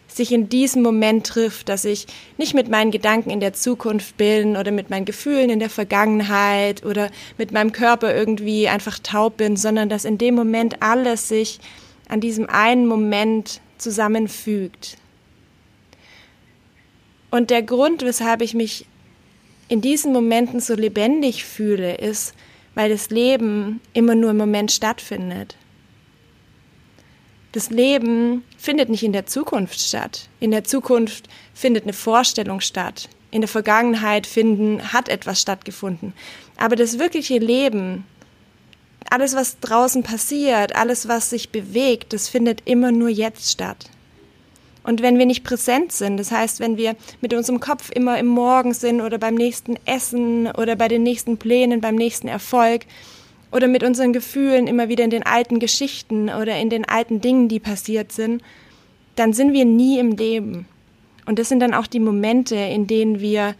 sich 0.06 0.30
in 0.30 0.48
diesem 0.48 0.82
Moment 0.82 1.26
trifft, 1.26 1.68
dass 1.68 1.84
ich 1.84 2.06
nicht 2.38 2.54
mit 2.54 2.68
meinen 2.68 2.92
Gedanken 2.92 3.30
in 3.30 3.40
der 3.40 3.54
Zukunft 3.54 4.16
bin 4.16 4.56
oder 4.56 4.70
mit 4.70 4.88
meinen 4.88 5.04
Gefühlen 5.04 5.50
in 5.50 5.58
der 5.58 5.68
Vergangenheit 5.68 6.86
oder 6.86 7.10
mit 7.38 7.50
meinem 7.50 7.72
Körper 7.72 8.14
irgendwie 8.14 8.68
einfach 8.68 9.00
taub 9.00 9.38
bin, 9.38 9.56
sondern 9.56 9.88
dass 9.88 10.04
in 10.04 10.16
dem 10.16 10.36
Moment 10.36 10.80
alles 10.80 11.26
sich 11.26 11.58
an 12.08 12.20
diesem 12.20 12.48
einen 12.48 12.86
Moment 12.86 13.60
zusammenfügt. 13.78 14.96
Und 17.32 17.50
der 17.50 17.64
Grund, 17.64 18.02
weshalb 18.02 18.42
ich 18.42 18.54
mich 18.54 18.86
in 19.68 19.80
diesen 19.80 20.12
Momenten 20.12 20.60
so 20.60 20.74
lebendig 20.74 21.44
fühle, 21.44 21.96
ist, 21.96 22.34
weil 22.74 22.90
das 22.90 23.10
Leben 23.10 23.80
immer 23.92 24.14
nur 24.14 24.30
im 24.30 24.36
Moment 24.36 24.72
stattfindet. 24.72 25.56
Das 27.52 27.68
Leben 27.68 28.44
findet 28.56 28.88
nicht 28.88 29.02
in 29.02 29.12
der 29.12 29.26
Zukunft 29.26 29.78
statt. 29.78 30.28
In 30.40 30.50
der 30.50 30.64
Zukunft 30.64 31.28
findet 31.52 31.84
eine 31.84 31.92
Vorstellung 31.92 32.60
statt. 32.60 33.10
In 33.30 33.42
der 33.42 33.48
Vergangenheit 33.48 34.26
finden, 34.26 34.92
hat 34.92 35.08
etwas 35.08 35.40
stattgefunden. 35.40 36.14
Aber 36.56 36.76
das 36.76 36.98
wirkliche 36.98 37.38
Leben, 37.38 38.06
alles, 39.10 39.34
was 39.34 39.60
draußen 39.60 40.02
passiert, 40.02 40.74
alles, 40.74 41.08
was 41.08 41.28
sich 41.28 41.50
bewegt, 41.50 42.14
das 42.14 42.28
findet 42.28 42.62
immer 42.64 42.92
nur 42.92 43.10
jetzt 43.10 43.50
statt. 43.50 43.90
Und 44.84 45.00
wenn 45.00 45.18
wir 45.18 45.26
nicht 45.26 45.44
präsent 45.44 45.92
sind, 45.92 46.16
das 46.16 46.32
heißt, 46.32 46.58
wenn 46.60 46.76
wir 46.76 46.96
mit 47.20 47.34
unserem 47.34 47.60
Kopf 47.60 47.90
immer 47.90 48.18
im 48.18 48.26
Morgen 48.26 48.74
sind 48.74 49.00
oder 49.00 49.18
beim 49.18 49.34
nächsten 49.34 49.76
Essen 49.84 50.48
oder 50.48 50.74
bei 50.74 50.88
den 50.88 51.02
nächsten 51.02 51.38
Plänen, 51.38 51.80
beim 51.80 51.94
nächsten 51.94 52.26
Erfolg 52.26 52.86
oder 53.52 53.68
mit 53.68 53.84
unseren 53.84 54.12
Gefühlen 54.12 54.66
immer 54.66 54.88
wieder 54.88 55.04
in 55.04 55.10
den 55.10 55.22
alten 55.22 55.60
Geschichten 55.60 56.28
oder 56.28 56.58
in 56.58 56.68
den 56.68 56.88
alten 56.88 57.20
Dingen, 57.20 57.48
die 57.48 57.60
passiert 57.60 58.10
sind, 58.10 58.42
dann 59.14 59.32
sind 59.32 59.52
wir 59.52 59.64
nie 59.64 59.98
im 59.98 60.12
Leben. 60.12 60.66
Und 61.26 61.38
das 61.38 61.48
sind 61.48 61.60
dann 61.60 61.74
auch 61.74 61.86
die 61.86 62.00
Momente, 62.00 62.56
in 62.56 62.86
denen 62.88 63.20
wir 63.20 63.54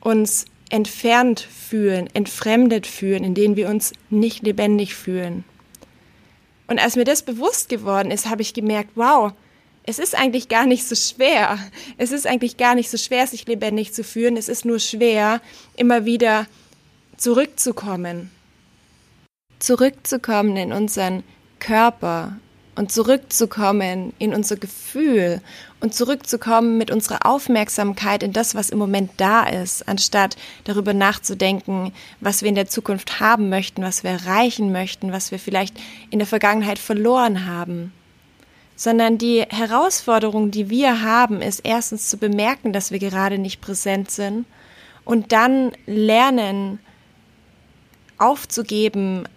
uns 0.00 0.46
entfernt 0.70 1.40
fühlen, 1.40 2.08
entfremdet 2.14 2.86
fühlen, 2.86 3.24
in 3.24 3.34
denen 3.34 3.56
wir 3.56 3.68
uns 3.68 3.92
nicht 4.08 4.42
lebendig 4.42 4.94
fühlen. 4.94 5.44
Und 6.68 6.78
als 6.78 6.96
mir 6.96 7.04
das 7.04 7.22
bewusst 7.22 7.68
geworden 7.68 8.10
ist, 8.10 8.30
habe 8.30 8.42
ich 8.42 8.54
gemerkt, 8.54 8.90
wow, 8.94 9.32
es 9.84 9.98
ist 9.98 10.14
eigentlich 10.14 10.48
gar 10.48 10.66
nicht 10.66 10.86
so 10.86 10.94
schwer. 10.94 11.58
Es 11.96 12.12
ist 12.12 12.26
eigentlich 12.26 12.56
gar 12.56 12.74
nicht 12.74 12.90
so 12.90 12.96
schwer, 12.96 13.26
sich 13.26 13.46
lebendig 13.46 13.92
zu 13.92 14.04
fühlen. 14.04 14.36
Es 14.36 14.48
ist 14.48 14.64
nur 14.64 14.78
schwer, 14.78 15.40
immer 15.76 16.04
wieder 16.04 16.46
zurückzukommen. 17.16 18.30
Zurückzukommen 19.58 20.56
in 20.56 20.72
unseren 20.72 21.22
Körper 21.58 22.36
und 22.76 22.92
zurückzukommen 22.92 24.12
in 24.18 24.32
unser 24.32 24.56
Gefühl 24.56 25.40
und 25.80 25.94
zurückzukommen 25.94 26.78
mit 26.78 26.90
unserer 26.90 27.26
Aufmerksamkeit 27.26 28.22
in 28.22 28.32
das, 28.32 28.54
was 28.54 28.70
im 28.70 28.78
Moment 28.78 29.10
da 29.16 29.44
ist, 29.44 29.88
anstatt 29.88 30.36
darüber 30.64 30.94
nachzudenken, 30.94 31.92
was 32.20 32.42
wir 32.42 32.48
in 32.48 32.54
der 32.54 32.68
Zukunft 32.68 33.20
haben 33.20 33.48
möchten, 33.48 33.82
was 33.82 34.02
wir 34.02 34.12
erreichen 34.12 34.72
möchten, 34.72 35.12
was 35.12 35.30
wir 35.30 35.38
vielleicht 35.38 35.76
in 36.10 36.20
der 36.20 36.28
Vergangenheit 36.28 36.78
verloren 36.78 37.46
haben 37.46 37.92
sondern 38.80 39.18
die 39.18 39.42
Herausforderung, 39.42 40.50
die 40.50 40.70
wir 40.70 41.02
haben, 41.02 41.42
ist 41.42 41.60
erstens 41.64 42.08
zu 42.08 42.16
bemerken, 42.16 42.72
dass 42.72 42.90
wir 42.90 42.98
gerade 42.98 43.36
nicht 43.36 43.60
präsent 43.60 44.10
sind 44.10 44.46
und 45.04 45.32
dann 45.32 45.72
lernen 45.84 46.78
aufzugeben, 48.16 49.28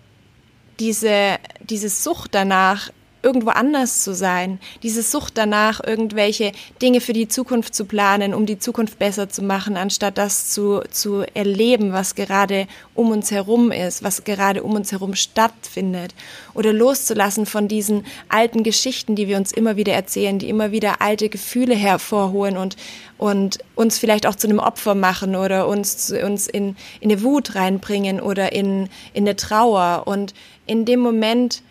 diese, 0.79 1.39
diese 1.59 1.89
Sucht 1.89 2.33
danach, 2.33 2.89
irgendwo 3.23 3.49
anders 3.49 4.03
zu 4.03 4.13
sein, 4.13 4.59
diese 4.83 5.01
Sucht 5.01 5.37
danach, 5.37 5.81
irgendwelche 5.83 6.51
Dinge 6.81 7.01
für 7.01 7.13
die 7.13 7.27
Zukunft 7.27 7.73
zu 7.73 7.85
planen, 7.85 8.33
um 8.33 8.45
die 8.45 8.59
Zukunft 8.59 8.99
besser 8.99 9.29
zu 9.29 9.41
machen, 9.41 9.77
anstatt 9.77 10.17
das 10.17 10.49
zu, 10.49 10.81
zu 10.91 11.23
erleben, 11.33 11.93
was 11.93 12.15
gerade 12.15 12.67
um 12.93 13.11
uns 13.11 13.31
herum 13.31 13.71
ist, 13.71 14.03
was 14.03 14.23
gerade 14.23 14.63
um 14.63 14.75
uns 14.75 14.91
herum 14.91 15.15
stattfindet. 15.15 16.13
Oder 16.53 16.73
loszulassen 16.73 17.45
von 17.45 17.67
diesen 17.67 18.05
alten 18.29 18.63
Geschichten, 18.63 19.15
die 19.15 19.27
wir 19.27 19.37
uns 19.37 19.51
immer 19.51 19.77
wieder 19.77 19.93
erzählen, 19.93 20.37
die 20.37 20.49
immer 20.49 20.71
wieder 20.71 21.01
alte 21.01 21.29
Gefühle 21.29 21.75
hervorholen 21.75 22.57
und, 22.57 22.75
und 23.17 23.59
uns 23.75 23.97
vielleicht 23.97 24.27
auch 24.27 24.35
zu 24.35 24.47
einem 24.47 24.59
Opfer 24.59 24.95
machen 24.95 25.35
oder 25.35 25.67
uns, 25.67 26.11
uns 26.11 26.47
in, 26.47 26.75
in 26.99 27.11
eine 27.11 27.23
Wut 27.23 27.55
reinbringen 27.55 28.19
oder 28.19 28.51
in, 28.51 28.89
in 29.13 29.23
eine 29.23 29.35
Trauer. 29.35 30.03
Und 30.05 30.33
in 30.65 30.85
dem 30.85 30.99
Moment, 30.99 31.63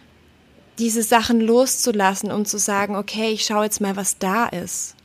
diese 0.79 1.03
Sachen 1.03 1.41
loszulassen 1.41 2.31
und 2.31 2.49
zu 2.49 2.59
sagen, 2.59 2.97
okay, 2.97 3.31
ich 3.31 3.45
schaue 3.45 3.65
jetzt 3.65 3.81
mal, 3.81 3.97
was 3.97 4.19
da 4.19 4.47
ist. 4.47 4.97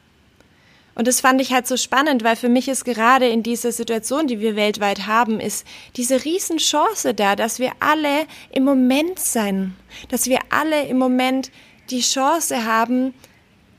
Und 0.95 1.07
das 1.07 1.21
fand 1.21 1.39
ich 1.39 1.53
halt 1.53 1.67
so 1.67 1.77
spannend, 1.77 2.23
weil 2.23 2.35
für 2.35 2.49
mich 2.49 2.67
ist 2.67 2.83
gerade 2.83 3.27
in 3.27 3.43
dieser 3.43 3.71
Situation, 3.71 4.25
die 4.25 4.39
wir 4.39 4.55
weltweit 4.55 5.05
haben, 5.05 5.39
ist 5.39 5.63
diese 5.95 6.25
Riesenchance 6.25 7.13
da, 7.13 7.35
dass 7.35 7.59
wir 7.59 7.71
alle 7.79 8.25
im 8.51 8.63
Moment 8.63 9.19
sein, 9.19 9.75
dass 10.09 10.25
wir 10.25 10.39
alle 10.49 10.87
im 10.87 10.97
Moment 10.97 11.51
die 11.91 12.01
Chance 12.01 12.65
haben, 12.65 13.13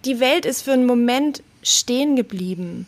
die 0.04 0.20
Welt 0.20 0.46
ist 0.46 0.62
für 0.62 0.72
einen 0.72 0.86
Moment 0.86 1.42
stehen 1.60 2.14
geblieben. 2.14 2.86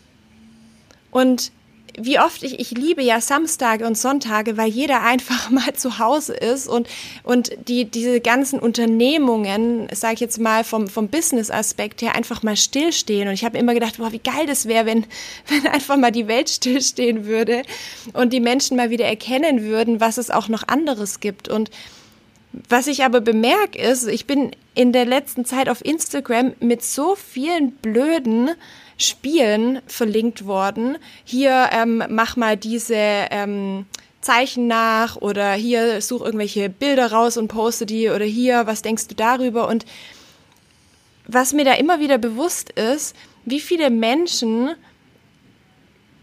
Und 1.11 1.51
wie 1.99 2.19
oft 2.19 2.43
ich, 2.43 2.59
ich 2.61 2.71
liebe 2.73 3.03
ja 3.03 3.21
Samstage 3.21 3.87
und 3.87 3.97
Sonntage, 3.97 4.57
weil 4.57 4.69
jeder 4.69 5.03
einfach 5.05 5.51
mal 5.51 5.75
zu 5.75 5.99
Hause 5.99 6.35
ist 6.35 6.69
und, 6.69 6.89
und 7.23 7.51
die, 7.69 7.85
diese 7.85 8.21
ganzen 8.21 8.59
Unternehmungen, 8.59 9.89
sage 9.93 10.15
ich 10.15 10.21
jetzt 10.21 10.39
mal 10.39 10.65
vom, 10.65 10.89
vom 10.89 11.09
Business-Aspekt 11.09 12.03
her, 12.03 12.15
einfach 12.15 12.43
mal 12.43 12.57
stillstehen. 12.57 13.29
Und 13.29 13.35
ich 13.35 13.45
habe 13.45 13.59
immer 13.59 13.75
gedacht, 13.75 13.99
boah, 13.99 14.13
wie 14.13 14.19
geil 14.19 14.47
das 14.47 14.67
wäre, 14.67 14.87
wenn, 14.87 15.07
wenn 15.49 15.67
einfach 15.67 15.97
mal 15.97 16.13
die 16.13 16.29
Welt 16.29 16.51
stillstehen 16.51 17.27
würde 17.27 17.63
und 18.13 18.33
die 18.33 18.41
Menschen 18.41 18.77
mal 18.77 18.91
wieder 18.91 19.07
erkennen 19.07 19.63
würden, 19.63 20.01
was 20.01 20.19
es 20.19 20.31
auch 20.31 20.49
noch 20.49 20.67
anderes 20.69 21.21
gibt. 21.21 21.49
Und 21.49 21.71
was 22.53 22.87
ich 22.87 23.05
aber 23.05 23.21
bemerke 23.21 23.79
ist, 23.79 24.09
ich 24.09 24.27
bin 24.27 24.51
in 24.75 24.93
der 24.93 25.05
letzten 25.05 25.45
Zeit 25.45 25.69
auf 25.69 25.85
Instagram 25.85 26.55
mit 26.61 26.83
so 26.83 27.15
vielen 27.15 27.73
blöden 27.73 28.51
Spielen 28.99 29.81
verlinkt 29.87 30.47
worden. 30.47 30.99
Hier 31.25 31.71
ähm, 31.73 32.03
mach 32.09 32.37
mal 32.37 32.57
diese 32.57 32.95
ähm, 32.97 33.87
Zeichen 34.21 34.67
nach 34.67 35.17
oder 35.17 35.53
hier 35.53 36.03
such 36.03 36.23
irgendwelche 36.23 36.69
Bilder 36.69 37.13
raus 37.13 37.37
und 37.37 37.49
poste 37.49 37.87
die 37.87 38.11
oder 38.11 38.25
hier, 38.25 38.67
was 38.67 38.83
denkst 38.83 39.09
du 39.09 39.15
darüber? 39.15 39.69
Und 39.69 39.87
was 41.27 41.53
mir 41.53 41.65
da 41.65 41.75
immer 41.75 42.01
wieder 42.01 42.19
bewusst 42.19 42.71
ist, 42.71 43.15
wie 43.45 43.61
viele 43.61 43.91
Menschen 43.91 44.71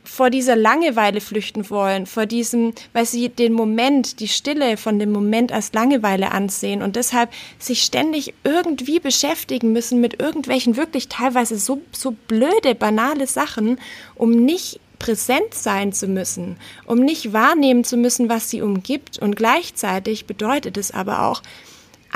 vor 0.08 0.30
dieser 0.30 0.56
Langeweile 0.56 1.22
flüchten 1.22 1.70
wollen, 1.70 2.06
vor 2.06 2.26
diesem, 2.26 2.74
weil 2.94 3.06
sie 3.06 3.30
den 3.30 3.54
Moment, 3.54 4.20
die 4.20 4.28
Stille 4.28 4.78
von 4.78 5.00
dem 5.00 5.12
Moment 5.12 5.52
als 5.52 5.74
Langeweile 5.74 6.32
ansehen 6.32 6.82
und 6.82 6.96
deshalb 6.96 7.32
sich 7.60 7.84
ständig 7.84 8.34
irgendwie 8.44 9.00
beschäftigen 9.00 9.74
müssen 9.74 10.00
mit 10.00 10.20
irgendwelchen 10.20 10.78
wirklich 10.78 11.10
teilweise 11.10 11.58
so, 11.58 11.82
so 11.92 12.16
blöde, 12.28 12.74
banale 12.74 13.28
Sachen, 13.28 13.80
um 14.16 14.32
nicht 14.32 14.80
präsent 14.98 15.54
sein 15.54 15.94
zu 15.94 16.08
müssen, 16.08 16.58
um 16.86 17.00
nicht 17.00 17.34
wahrnehmen 17.34 17.84
zu 17.84 17.98
müssen, 17.98 18.30
was 18.30 18.50
sie 18.50 18.62
umgibt. 18.62 19.20
Und 19.20 19.36
gleichzeitig 19.36 20.26
bedeutet 20.26 20.78
es 20.78 20.92
aber 20.92 21.24
auch, 21.28 21.44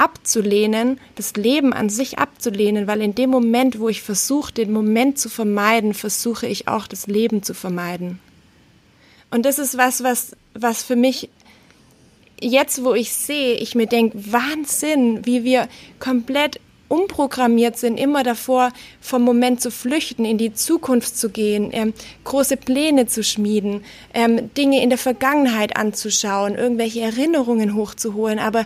abzulehnen, 0.01 0.99
das 1.15 1.33
Leben 1.35 1.73
an 1.73 1.89
sich 1.89 2.17
abzulehnen, 2.17 2.87
weil 2.87 3.01
in 3.01 3.13
dem 3.13 3.29
Moment, 3.29 3.79
wo 3.79 3.87
ich 3.87 4.01
versuche, 4.01 4.51
den 4.51 4.73
Moment 4.73 5.19
zu 5.19 5.29
vermeiden, 5.29 5.93
versuche 5.93 6.47
ich 6.47 6.67
auch 6.67 6.87
das 6.87 7.05
Leben 7.05 7.43
zu 7.43 7.53
vermeiden. 7.53 8.19
Und 9.29 9.45
das 9.45 9.59
ist 9.59 9.77
was, 9.77 10.03
was, 10.03 10.35
was 10.55 10.81
für 10.81 10.95
mich 10.95 11.29
jetzt, 12.41 12.83
wo 12.83 12.95
ich 12.95 13.13
sehe, 13.13 13.55
ich 13.55 13.75
mir 13.75 13.85
denke, 13.85 14.17
Wahnsinn, 14.31 15.23
wie 15.25 15.43
wir 15.43 15.69
komplett 15.99 16.59
umprogrammiert 16.87 17.77
sind, 17.77 17.97
immer 17.97 18.23
davor, 18.23 18.73
vom 18.99 19.21
Moment 19.21 19.61
zu 19.61 19.69
flüchten, 19.69 20.25
in 20.25 20.39
die 20.39 20.53
Zukunft 20.53 21.15
zu 21.15 21.29
gehen, 21.29 21.69
ähm, 21.71 21.93
große 22.25 22.57
Pläne 22.57 23.05
zu 23.05 23.23
schmieden, 23.23 23.85
ähm, 24.13 24.53
Dinge 24.55 24.81
in 24.81 24.89
der 24.89 24.97
Vergangenheit 24.97 25.77
anzuschauen, 25.77 26.55
irgendwelche 26.55 27.01
Erinnerungen 27.01 27.75
hochzuholen. 27.75 28.39
Aber 28.39 28.65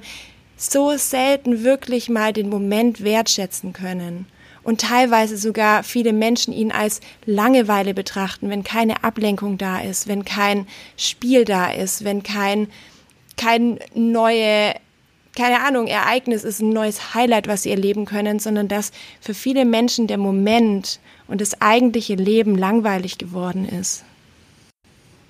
so 0.58 0.96
selten 0.98 1.64
wirklich 1.64 2.10
mal 2.10 2.34
den 2.34 2.50
Moment 2.50 3.04
wertschätzen 3.04 3.74
können 3.74 4.26
und 4.66 4.82
teilweise 4.82 5.38
sogar 5.38 5.84
viele 5.84 6.12
Menschen 6.12 6.52
ihn 6.52 6.72
als 6.72 7.00
Langeweile 7.26 7.94
betrachten, 7.94 8.50
wenn 8.50 8.64
keine 8.64 9.04
Ablenkung 9.04 9.58
da 9.58 9.80
ist, 9.80 10.08
wenn 10.08 10.26
kein 10.26 10.68
Spiel 10.98 11.46
da 11.46 11.72
ist, 11.72 12.04
wenn 12.04 12.24
kein, 12.24 12.68
kein 13.38 13.80
neue, 13.94 14.74
keine 15.36 15.62
Ahnung, 15.62 15.86
Ereignis 15.86 16.44
ist, 16.44 16.62
ein 16.62 16.70
neues 16.70 17.14
Highlight, 17.14 17.48
was 17.48 17.64
sie 17.64 17.70
erleben 17.70 18.06
können, 18.06 18.40
sondern 18.40 18.68
dass 18.68 18.92
für 19.22 19.36
viele 19.36 19.66
Menschen 19.66 20.08
der 20.08 20.18
Moment 20.18 21.00
und 21.28 21.42
das 21.42 21.62
eigentliche 21.62 22.16
Leben 22.16 22.58
langweilig 22.58 23.20
geworden 23.20 23.70
ist. 23.70 24.04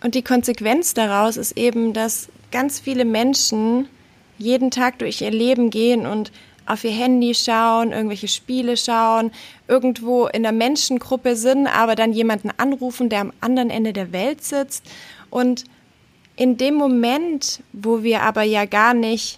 Und 0.02 0.16
die 0.16 0.24
Konsequenz 0.24 0.94
daraus 0.94 1.36
ist 1.36 1.58
eben, 1.58 1.92
dass 1.92 2.30
ganz 2.52 2.80
viele 2.80 3.04
Menschen 3.04 3.90
jeden 4.38 4.72
Tag 4.72 5.00
durch 5.00 5.22
ihr 5.22 5.32
Leben 5.32 5.70
gehen 5.70 6.06
und 6.06 6.32
auf 6.66 6.84
ihr 6.84 6.92
Handy 6.92 7.34
schauen, 7.36 7.92
irgendwelche 7.92 8.28
Spiele 8.28 8.76
schauen, 8.76 9.32
irgendwo 9.68 10.28
in 10.28 10.44
der 10.44 10.52
Menschengruppe 10.52 11.36
sind, 11.36 11.68
aber 11.68 11.96
dann 11.96 12.12
jemanden 12.12 12.50
anrufen, 12.58 13.10
der 13.10 13.22
am 13.22 13.34
anderen 13.40 13.70
Ende 13.70 13.94
der 13.94 14.12
Welt 14.12 14.44
sitzt. 14.44 14.84
Und 15.30 15.66
in 16.36 16.58
dem 16.58 16.76
Moment, 16.76 17.62
wo 17.72 18.04
wir 18.04 18.24
aber 18.24 18.44
ja 18.44 18.66
gar 18.66 18.94
nicht 18.94 19.38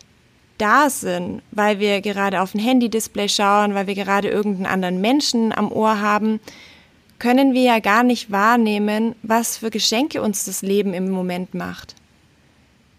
da 0.58 0.90
sind, 0.90 1.42
weil 1.52 1.80
wir 1.80 2.02
gerade 2.02 2.42
auf 2.42 2.56
ein 2.56 2.60
Handy-Display 2.60 3.30
schauen, 3.30 3.76
weil 3.76 3.88
wir 3.88 3.96
gerade 3.96 4.30
irgendeinen 4.30 4.66
anderen 4.66 5.02
Menschen 5.02 5.54
am 5.54 5.72
Ohr 5.72 6.02
haben, 6.02 6.40
können 7.20 7.54
wir 7.54 7.64
ja 7.64 7.80
gar 7.80 8.04
nicht 8.04 8.32
wahrnehmen, 8.32 9.16
was 9.24 9.58
für 9.58 9.70
Geschenke 9.70 10.22
uns 10.22 10.46
das 10.46 10.62
Leben 10.62 10.94
im 10.94 11.10
Moment 11.10 11.54
macht. 11.54 11.96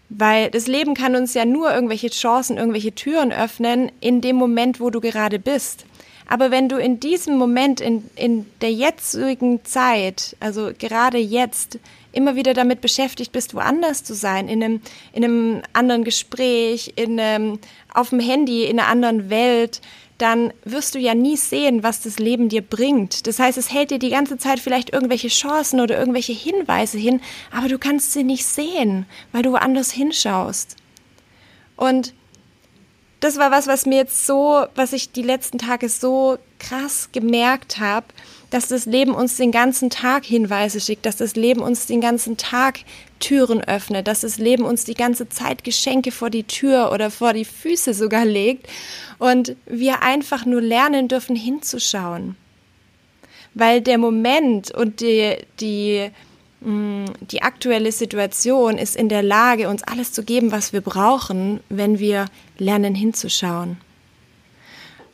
Weil 0.09 0.49
das 0.49 0.67
Leben 0.67 0.95
kann 0.95 1.15
uns 1.15 1.33
ja 1.33 1.45
nur 1.45 1.71
irgendwelche 1.71 2.09
Chancen, 2.09 2.57
irgendwelche 2.57 2.93
Türen 2.93 3.31
öffnen 3.31 3.91
in 4.01 4.21
dem 4.21 4.35
Moment, 4.35 4.79
wo 4.79 4.89
du 4.89 4.99
gerade 4.99 5.39
bist. 5.39 5.85
Aber 6.27 6.51
wenn 6.51 6.69
du 6.69 6.77
in 6.77 6.99
diesem 6.99 7.37
Moment, 7.37 7.81
in, 7.81 8.03
in 8.15 8.45
der 8.61 8.71
jetzigen 8.71 9.65
Zeit, 9.65 10.35
also 10.39 10.71
gerade 10.77 11.17
jetzt, 11.17 11.79
immer 12.11 12.35
wieder 12.35 12.53
damit 12.53 12.81
beschäftigt 12.81 13.31
bist, 13.31 13.53
woanders 13.53 14.03
zu 14.03 14.13
sein, 14.13 14.47
in 14.47 14.63
einem, 14.63 14.81
in 15.13 15.23
einem 15.23 15.61
anderen 15.73 16.03
Gespräch, 16.03 16.93
in 16.95 17.19
einem, 17.19 17.59
auf 17.93 18.09
dem 18.09 18.19
Handy, 18.19 18.65
in 18.65 18.79
einer 18.79 18.89
anderen 18.89 19.29
Welt, 19.29 19.81
dann 20.19 20.53
wirst 20.63 20.93
du 20.93 20.99
ja 20.99 21.15
nie 21.15 21.37
sehen, 21.37 21.81
was 21.81 22.01
das 22.01 22.19
Leben 22.19 22.49
dir 22.49 22.61
bringt. 22.61 23.25
Das 23.25 23.39
heißt, 23.39 23.57
es 23.57 23.71
hält 23.73 23.89
dir 23.89 23.99
die 23.99 24.11
ganze 24.11 24.37
Zeit 24.37 24.59
vielleicht 24.59 24.91
irgendwelche 24.91 25.29
Chancen 25.29 25.79
oder 25.79 25.97
irgendwelche 25.97 26.33
Hinweise 26.33 26.97
hin, 26.97 27.21
aber 27.51 27.67
du 27.67 27.79
kannst 27.79 28.13
sie 28.13 28.23
nicht 28.23 28.45
sehen, 28.45 29.05
weil 29.31 29.41
du 29.41 29.53
woanders 29.53 29.91
hinschaust. 29.91 30.75
Und 31.75 32.13
das 33.19 33.37
war 33.37 33.51
was, 33.51 33.67
was 33.67 33.85
mir 33.85 33.97
jetzt 33.97 34.25
so, 34.25 34.65
was 34.75 34.93
ich 34.93 35.11
die 35.11 35.21
letzten 35.23 35.57
Tage 35.57 35.89
so 35.89 36.37
krass 36.57 37.09
gemerkt 37.11 37.79
habe, 37.79 38.05
dass 38.49 38.67
das 38.67 38.85
Leben 38.85 39.13
uns 39.13 39.37
den 39.37 39.51
ganzen 39.51 39.89
Tag 39.89 40.25
Hinweise 40.25 40.79
schickt, 40.79 41.05
dass 41.05 41.17
das 41.17 41.35
Leben 41.35 41.61
uns 41.61 41.85
den 41.85 42.01
ganzen 42.01 42.37
Tag 42.37 42.79
Türen 43.19 43.61
öffnet, 43.61 44.07
dass 44.07 44.21
das 44.21 44.37
Leben 44.37 44.63
uns 44.63 44.85
die 44.85 44.93
ganze 44.93 45.29
Zeit 45.29 45.63
Geschenke 45.63 46.11
vor 46.11 46.29
die 46.29 46.43
Tür 46.43 46.91
oder 46.91 47.11
vor 47.11 47.33
die 47.33 47.45
Füße 47.45 47.93
sogar 47.93 48.25
legt 48.25 48.67
und 49.19 49.55
wir 49.65 50.01
einfach 50.01 50.45
nur 50.45 50.61
lernen 50.61 51.07
dürfen 51.07 51.35
hinzuschauen. 51.35 52.35
Weil 53.53 53.81
der 53.81 53.97
Moment 53.97 54.71
und 54.71 55.01
die, 55.01 55.35
die, 55.59 56.09
die 56.61 57.41
aktuelle 57.41 57.91
Situation 57.91 58.77
ist 58.77 58.95
in 58.95 59.07
der 59.07 59.23
Lage, 59.23 59.69
uns 59.69 59.83
alles 59.83 60.11
zu 60.11 60.23
geben, 60.23 60.51
was 60.51 60.73
wir 60.73 60.81
brauchen, 60.81 61.61
wenn 61.69 61.99
wir 61.99 62.25
lernen 62.57 62.95
hinzuschauen. 62.95 63.77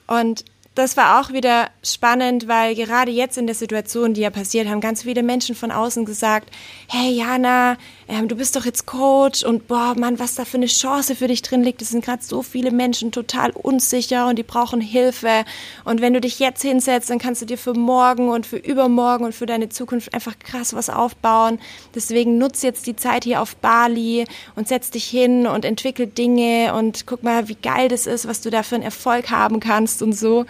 Und 0.08 0.46
das 0.76 0.98
war 0.98 1.22
auch 1.22 1.32
wieder 1.32 1.70
spannend, 1.82 2.50
weil 2.50 2.76
gerade 2.76 3.10
jetzt 3.10 3.38
in 3.38 3.48
der 3.48 3.56
Situation, 3.56 4.14
die 4.14 4.22
ja 4.22 4.30
passiert, 4.30 4.68
haben 4.68 4.82
ganz 4.82 5.04
viele 5.04 5.24
Menschen 5.24 5.56
von 5.56 5.72
außen 5.72 6.04
gesagt, 6.04 6.50
hey 6.90 7.12
Jana, 7.12 7.78
ähm, 8.10 8.28
du 8.28 8.36
bist 8.36 8.58
doch 8.58 8.66
jetzt 8.66 8.86
Coach 8.86 9.44
und 9.44 9.68
boah, 9.70 9.96
Mann, 9.98 10.20
was 10.20 10.36
da 10.36 10.44
für 10.44 10.58
eine 10.58 10.66
Chance 10.66 11.16
für 11.16 11.30
dich 11.30 11.42
drin 11.42 11.64
liegt. 11.64 11.82
Es 11.82 11.90
sind 11.90 12.04
gerade 12.04 12.22
so 12.22 12.44
viele 12.44 12.72
Menschen 12.72 13.14
total 13.14 13.52
unsicher 13.52 14.28
und 14.28 14.38
die 14.38 14.44
brauchen 14.44 14.82
Hilfe. 14.82 15.46
Und 15.86 16.02
wenn 16.02 16.14
du 16.14 16.20
dich 16.20 16.40
jetzt 16.40 16.62
hinsetzt, 16.62 17.10
dann 17.10 17.20
kannst 17.20 17.42
du 17.42 17.46
dir 17.46 17.58
für 17.58 17.74
morgen 17.74 18.28
und 18.28 18.46
für 18.46 18.58
übermorgen 18.58 19.24
und 19.24 19.34
für 19.34 19.46
deine 19.46 19.70
Zukunft 19.70 20.14
einfach 20.14 20.38
krass 20.40 20.74
was 20.74 20.90
aufbauen. 20.90 21.58
Deswegen 21.96 22.38
nutze 22.38 22.68
jetzt 22.68 22.86
die 22.86 22.98
Zeit 22.98 23.24
hier 23.24 23.42
auf 23.42 23.56
Bali 23.56 24.26
und 24.56 24.68
setz 24.68 24.92
dich 24.92 25.06
hin 25.06 25.48
und 25.48 25.64
entwickel 25.64 26.08
Dinge 26.08 26.74
und 26.74 27.08
guck 27.08 27.24
mal, 27.24 27.48
wie 27.48 27.56
geil 27.56 27.88
das 27.88 28.08
ist, 28.08 28.28
was 28.28 28.42
du 28.42 28.50
da 28.50 28.62
für 28.62 28.76
einen 28.76 28.84
Erfolg 28.84 29.32
haben 29.32 29.62
kannst 29.62 30.02
und 30.02 30.12
so. 30.12 30.46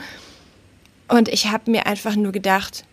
Und 1.07 1.29
ich 1.29 1.47
habe 1.47 1.71
mir 1.71 1.85
einfach 1.85 2.15
nur 2.15 2.31
gedacht, 2.31 2.83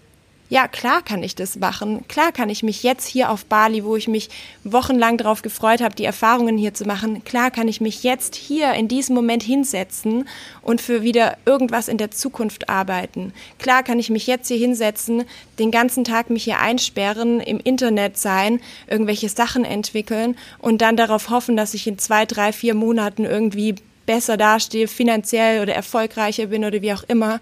ja, 0.53 0.69
klar 0.69 1.01
kann 1.01 1.23
ich 1.23 1.35
das 1.35 1.57
machen. 1.57 2.07
Klar 2.09 2.31
kann 2.31 2.51
ich 2.51 2.63
mich 2.63 2.83
jetzt 2.83 3.07
hier 3.07 3.31
auf 3.31 3.47
Bali, 3.47 3.85
wo 3.85 3.97
ich 3.97 4.07
mich 4.07 4.29
wochenlang 4.65 5.17
darauf 5.17 5.41
gefreut 5.41 5.81
habe, 5.81 5.95
die 5.95 6.05
Erfahrungen 6.05 6.59
hier 6.59 6.75
zu 6.75 6.85
machen, 6.85 7.25
klar 7.25 7.51
kann 7.51 7.69
ich 7.69 7.81
mich 7.81 8.03
jetzt 8.03 8.35
hier 8.35 8.75
in 8.75 8.87
diesem 8.87 9.15
Moment 9.15 9.43
hinsetzen 9.43 10.29
und 10.61 10.83
für 10.83 11.03
wieder 11.03 11.39
irgendwas 11.47 11.89
in 11.89 11.97
der 11.97 12.11
Zukunft 12.11 12.69
arbeiten. 12.69 13.33
Klar 13.59 13.83
kann 13.83 13.99
ich 13.99 14.11
mich 14.11 14.27
jetzt 14.27 14.49
hier 14.49 14.59
hinsetzen, 14.59 15.25
den 15.59 15.71
ganzen 15.71 16.05
Tag 16.05 16.29
mich 16.29 16.45
hier 16.45 16.59
einsperren, 16.59 17.41
im 17.41 17.59
Internet 17.59 18.19
sein, 18.19 18.61
irgendwelche 18.89 19.31
Sachen 19.31 19.65
entwickeln 19.65 20.37
und 20.59 20.83
dann 20.83 20.99
darauf 20.99 21.31
hoffen, 21.31 21.57
dass 21.57 21.73
ich 21.73 21.87
in 21.87 21.97
zwei, 21.97 22.27
drei, 22.27 22.53
vier 22.53 22.75
Monaten 22.75 23.25
irgendwie 23.25 23.77
besser 24.05 24.37
dastehe, 24.37 24.87
finanziell 24.87 25.63
oder 25.63 25.75
erfolgreicher 25.75 26.49
bin 26.49 26.67
oder 26.67 26.83
wie 26.83 26.93
auch 26.93 27.05
immer. 27.05 27.41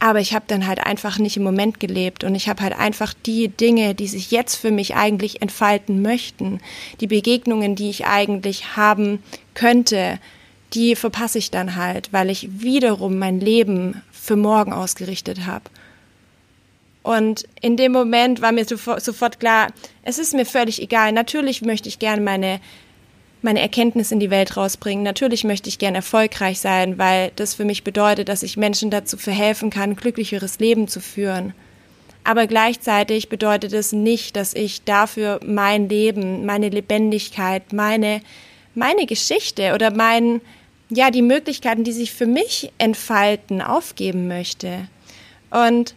Aber 0.00 0.20
ich 0.20 0.32
habe 0.32 0.44
dann 0.46 0.66
halt 0.66 0.78
einfach 0.78 1.18
nicht 1.18 1.36
im 1.36 1.42
Moment 1.42 1.80
gelebt 1.80 2.22
und 2.22 2.34
ich 2.34 2.48
habe 2.48 2.62
halt 2.62 2.78
einfach 2.78 3.14
die 3.14 3.48
Dinge, 3.48 3.94
die 3.94 4.06
sich 4.06 4.30
jetzt 4.30 4.54
für 4.54 4.70
mich 4.70 4.94
eigentlich 4.94 5.42
entfalten 5.42 6.02
möchten, 6.02 6.60
die 7.00 7.08
Begegnungen, 7.08 7.74
die 7.74 7.90
ich 7.90 8.06
eigentlich 8.06 8.76
haben 8.76 9.22
könnte, 9.54 10.20
die 10.74 10.94
verpasse 10.94 11.38
ich 11.38 11.50
dann 11.50 11.74
halt, 11.76 12.12
weil 12.12 12.30
ich 12.30 12.60
wiederum 12.60 13.18
mein 13.18 13.40
Leben 13.40 14.02
für 14.12 14.36
morgen 14.36 14.72
ausgerichtet 14.72 15.46
habe. 15.46 15.64
Und 17.02 17.48
in 17.60 17.76
dem 17.76 17.92
Moment 17.92 18.42
war 18.42 18.52
mir 18.52 18.66
sofort 18.66 19.40
klar, 19.40 19.68
es 20.02 20.18
ist 20.18 20.34
mir 20.34 20.44
völlig 20.44 20.82
egal. 20.82 21.12
Natürlich 21.12 21.62
möchte 21.62 21.88
ich 21.88 21.98
gerne 21.98 22.20
meine 22.20 22.60
meine 23.42 23.60
Erkenntnis 23.60 24.12
in 24.12 24.20
die 24.20 24.30
Welt 24.30 24.56
rausbringen. 24.56 25.04
Natürlich 25.04 25.44
möchte 25.44 25.68
ich 25.68 25.78
gern 25.78 25.94
erfolgreich 25.94 26.58
sein, 26.60 26.98
weil 26.98 27.32
das 27.36 27.54
für 27.54 27.64
mich 27.64 27.84
bedeutet, 27.84 28.28
dass 28.28 28.42
ich 28.42 28.56
Menschen 28.56 28.90
dazu 28.90 29.16
verhelfen 29.16 29.70
kann, 29.70 29.96
glücklicheres 29.96 30.58
Leben 30.58 30.88
zu 30.88 31.00
führen. 31.00 31.54
Aber 32.24 32.46
gleichzeitig 32.46 33.28
bedeutet 33.28 33.72
es 33.72 33.92
nicht, 33.92 34.36
dass 34.36 34.54
ich 34.54 34.82
dafür 34.84 35.40
mein 35.46 35.88
Leben, 35.88 36.44
meine 36.44 36.68
Lebendigkeit, 36.68 37.72
meine, 37.72 38.20
meine 38.74 39.06
Geschichte 39.06 39.72
oder 39.74 39.90
mein, 39.90 40.40
ja, 40.90 41.10
die 41.10 41.22
Möglichkeiten, 41.22 41.84
die 41.84 41.92
sich 41.92 42.12
für 42.12 42.26
mich 42.26 42.70
entfalten, 42.76 43.62
aufgeben 43.62 44.28
möchte. 44.28 44.88
Und 45.50 45.94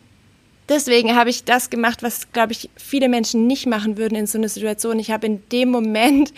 deswegen 0.70 1.16
habe 1.16 1.30
ich 1.30 1.44
das 1.44 1.70
gemacht, 1.70 2.04
was, 2.04 2.32
glaube 2.32 2.54
ich, 2.54 2.70
viele 2.78 3.10
Menschen 3.10 3.48
nicht 3.48 3.66
machen 3.66 3.98
würden 3.98 4.16
in 4.16 4.28
so 4.28 4.38
einer 4.38 4.50
Situation. 4.50 5.00
Ich 5.00 5.12
habe 5.12 5.28
in 5.28 5.44
dem 5.50 5.70
Moment 5.70 6.32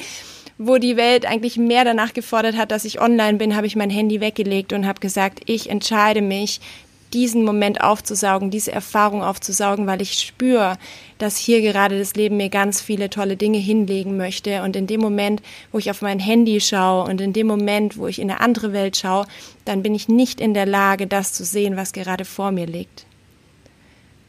wo 0.58 0.78
die 0.78 0.98
Welt 0.98 1.26
eigentlich 1.26 1.58
mehr 1.58 1.84
danach 1.86 2.14
gefordert 2.14 2.58
hat, 2.58 2.72
dass 2.72 2.86
ich 2.86 3.02
online 3.02 3.38
bin, 3.38 3.56
habe 3.56 3.68
ich 3.68 3.76
mein 3.76 3.90
Handy 3.90 4.22
weggelegt 4.22 4.74
und 4.74 4.86
habe 4.86 5.00
gesagt, 5.00 5.42
ich 5.46 5.70
entscheide 5.70 6.22
mich, 6.22 6.60
diesen 7.14 7.44
Moment 7.44 7.82
aufzusaugen, 7.82 8.50
diese 8.50 8.72
Erfahrung 8.72 9.22
aufzusaugen, 9.22 9.86
weil 9.88 10.02
ich 10.02 10.14
spüre, 10.14 10.78
dass 11.20 11.38
hier 11.38 11.62
gerade 11.62 12.00
das 12.00 12.16
Leben 12.16 12.38
mir 12.38 12.50
ganz 12.50 12.82
viele 12.82 13.10
tolle 13.10 13.38
Dinge 13.38 13.60
hinlegen 13.60 14.18
möchte. 14.18 14.64
Und 14.64 14.76
in 14.76 14.88
dem 14.88 15.00
Moment, 15.00 15.42
wo 15.72 15.78
ich 15.78 15.92
auf 15.92 16.02
mein 16.02 16.20
Handy 16.20 16.60
schaue 16.60 17.08
und 17.10 17.22
in 17.22 17.34
dem 17.34 17.48
Moment, 17.48 17.98
wo 17.98 18.08
ich 18.08 18.20
in 18.20 18.32
eine 18.32 18.40
andere 18.42 18.74
Welt 18.74 18.98
schaue, 18.98 19.26
dann 19.66 19.84
bin 19.84 19.94
ich 19.94 20.08
nicht 20.08 20.42
in 20.42 20.54
der 20.54 20.66
Lage, 20.66 21.08
das 21.08 21.34
zu 21.34 21.46
sehen, 21.46 21.78
was 21.78 21.94
gerade 21.94 22.26
vor 22.26 22.52
mir 22.52 22.66
liegt. 22.66 23.06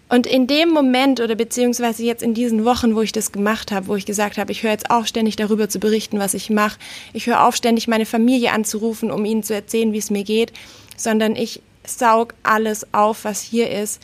Und 0.09 0.27
in 0.27 0.47
dem 0.47 0.71
Moment 0.71 1.21
oder 1.21 1.35
beziehungsweise 1.35 2.05
jetzt 2.05 2.23
in 2.23 2.35
diesen 2.35 2.65
Wochen, 2.65 2.95
wo 2.95 3.01
ich 3.01 3.13
das 3.13 3.33
gemacht 3.33 3.73
habe, 3.73 3.89
wo 3.89 3.97
ich 3.97 4.05
gesagt 4.05 4.37
habe, 4.37 4.53
ich 4.53 4.63
höre 4.63 4.71
jetzt 4.71 4.91
auf, 4.91 5.07
ständig 5.07 5.37
darüber 5.37 5.69
zu 5.69 5.81
berichten, 5.81 6.19
was 6.19 6.35
ich 6.35 6.51
mache, 6.51 6.79
ich 7.13 7.27
höre 7.27 7.45
auf, 7.45 7.57
ständig 7.57 7.89
meine 7.89 8.07
Familie 8.07 8.53
anzurufen, 8.53 9.11
um 9.11 9.25
ihnen 9.25 9.43
zu 9.43 9.55
erzählen, 9.55 9.93
wie 9.93 9.99
es 9.99 10.11
mir 10.11 10.25
geht, 10.25 10.53
sondern 10.97 11.37
ich 11.37 11.63
saug 11.87 12.35
alles 12.43 12.87
auf, 12.93 13.25
was 13.25 13.41
hier 13.41 13.71
ist. 13.71 14.01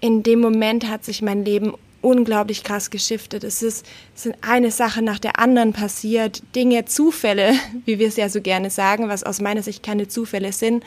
In 0.00 0.22
dem 0.22 0.40
Moment 0.40 0.88
hat 0.88 1.04
sich 1.04 1.20
mein 1.20 1.44
Leben 1.44 1.74
unglaublich 2.00 2.64
krass 2.64 2.90
geschiftet. 2.90 3.44
Es 3.44 3.62
ist, 3.62 3.84
es 4.16 4.22
sind 4.22 4.36
eine 4.40 4.70
Sache 4.70 5.02
nach 5.02 5.18
der 5.18 5.38
anderen 5.38 5.72
passiert, 5.72 6.42
Dinge, 6.54 6.86
Zufälle, 6.86 7.52
wie 7.84 7.98
wir 7.98 8.08
es 8.08 8.16
ja 8.16 8.28
so 8.28 8.40
gerne 8.40 8.70
sagen, 8.70 9.08
was 9.08 9.24
aus 9.24 9.40
meiner 9.40 9.62
Sicht 9.62 9.82
keine 9.82 10.08
Zufälle 10.08 10.52
sind 10.52 10.84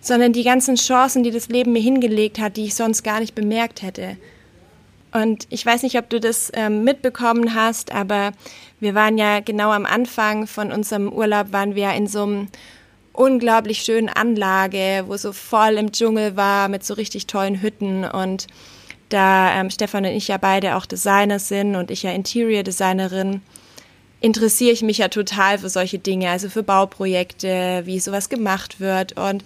sondern 0.00 0.32
die 0.32 0.44
ganzen 0.44 0.76
Chancen, 0.76 1.22
die 1.22 1.30
das 1.30 1.48
Leben 1.48 1.72
mir 1.72 1.82
hingelegt 1.82 2.38
hat, 2.38 2.56
die 2.56 2.64
ich 2.64 2.74
sonst 2.74 3.02
gar 3.02 3.20
nicht 3.20 3.34
bemerkt 3.34 3.82
hätte. 3.82 4.16
Und 5.12 5.46
ich 5.50 5.66
weiß 5.66 5.82
nicht, 5.82 5.98
ob 5.98 6.08
du 6.08 6.20
das 6.20 6.50
ähm, 6.54 6.84
mitbekommen 6.84 7.54
hast, 7.54 7.92
aber 7.92 8.32
wir 8.78 8.94
waren 8.94 9.18
ja 9.18 9.40
genau 9.40 9.70
am 9.70 9.84
Anfang 9.84 10.46
von 10.46 10.70
unserem 10.72 11.12
Urlaub, 11.12 11.52
waren 11.52 11.74
wir 11.74 11.92
in 11.92 12.06
so 12.06 12.22
einem 12.22 12.48
unglaublich 13.12 13.82
schönen 13.82 14.08
Anlage, 14.08 15.04
wo 15.06 15.16
so 15.16 15.32
voll 15.32 15.74
im 15.74 15.92
Dschungel 15.92 16.36
war, 16.36 16.68
mit 16.68 16.84
so 16.84 16.94
richtig 16.94 17.26
tollen 17.26 17.60
Hütten 17.60 18.04
und 18.04 18.46
da 19.08 19.60
ähm, 19.60 19.70
Stefan 19.70 20.04
und 20.04 20.12
ich 20.12 20.28
ja 20.28 20.36
beide 20.36 20.76
auch 20.76 20.86
Designer 20.86 21.40
sind 21.40 21.74
und 21.74 21.90
ich 21.90 22.04
ja 22.04 22.12
Interior 22.12 22.62
Designerin, 22.62 23.42
interessiere 24.20 24.72
ich 24.72 24.82
mich 24.82 24.98
ja 24.98 25.08
total 25.08 25.58
für 25.58 25.68
solche 25.68 25.98
Dinge, 25.98 26.30
also 26.30 26.48
für 26.48 26.62
Bauprojekte, 26.62 27.82
wie 27.84 27.98
sowas 27.98 28.28
gemacht 28.28 28.78
wird 28.78 29.18
und 29.18 29.44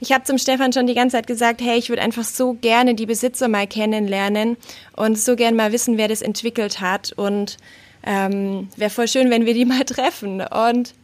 ich 0.00 0.12
habe 0.12 0.24
zum 0.24 0.38
Stefan 0.38 0.72
schon 0.72 0.86
die 0.86 0.94
ganze 0.94 1.16
Zeit 1.16 1.26
gesagt, 1.26 1.60
hey, 1.60 1.78
ich 1.78 1.90
würde 1.90 2.02
einfach 2.02 2.24
so 2.24 2.54
gerne 2.54 2.94
die 2.94 3.06
Besitzer 3.06 3.48
mal 3.48 3.66
kennenlernen 3.66 4.56
und 4.96 5.18
so 5.18 5.36
gerne 5.36 5.56
mal 5.56 5.72
wissen, 5.72 5.98
wer 5.98 6.08
das 6.08 6.22
entwickelt 6.22 6.80
hat. 6.80 7.12
Und 7.12 7.58
ähm, 8.02 8.68
wäre 8.76 8.90
voll 8.90 9.08
schön, 9.08 9.28
wenn 9.28 9.44
wir 9.44 9.52
die 9.52 9.64
mal 9.66 9.84
treffen. 9.84 10.40
Und 10.40 10.94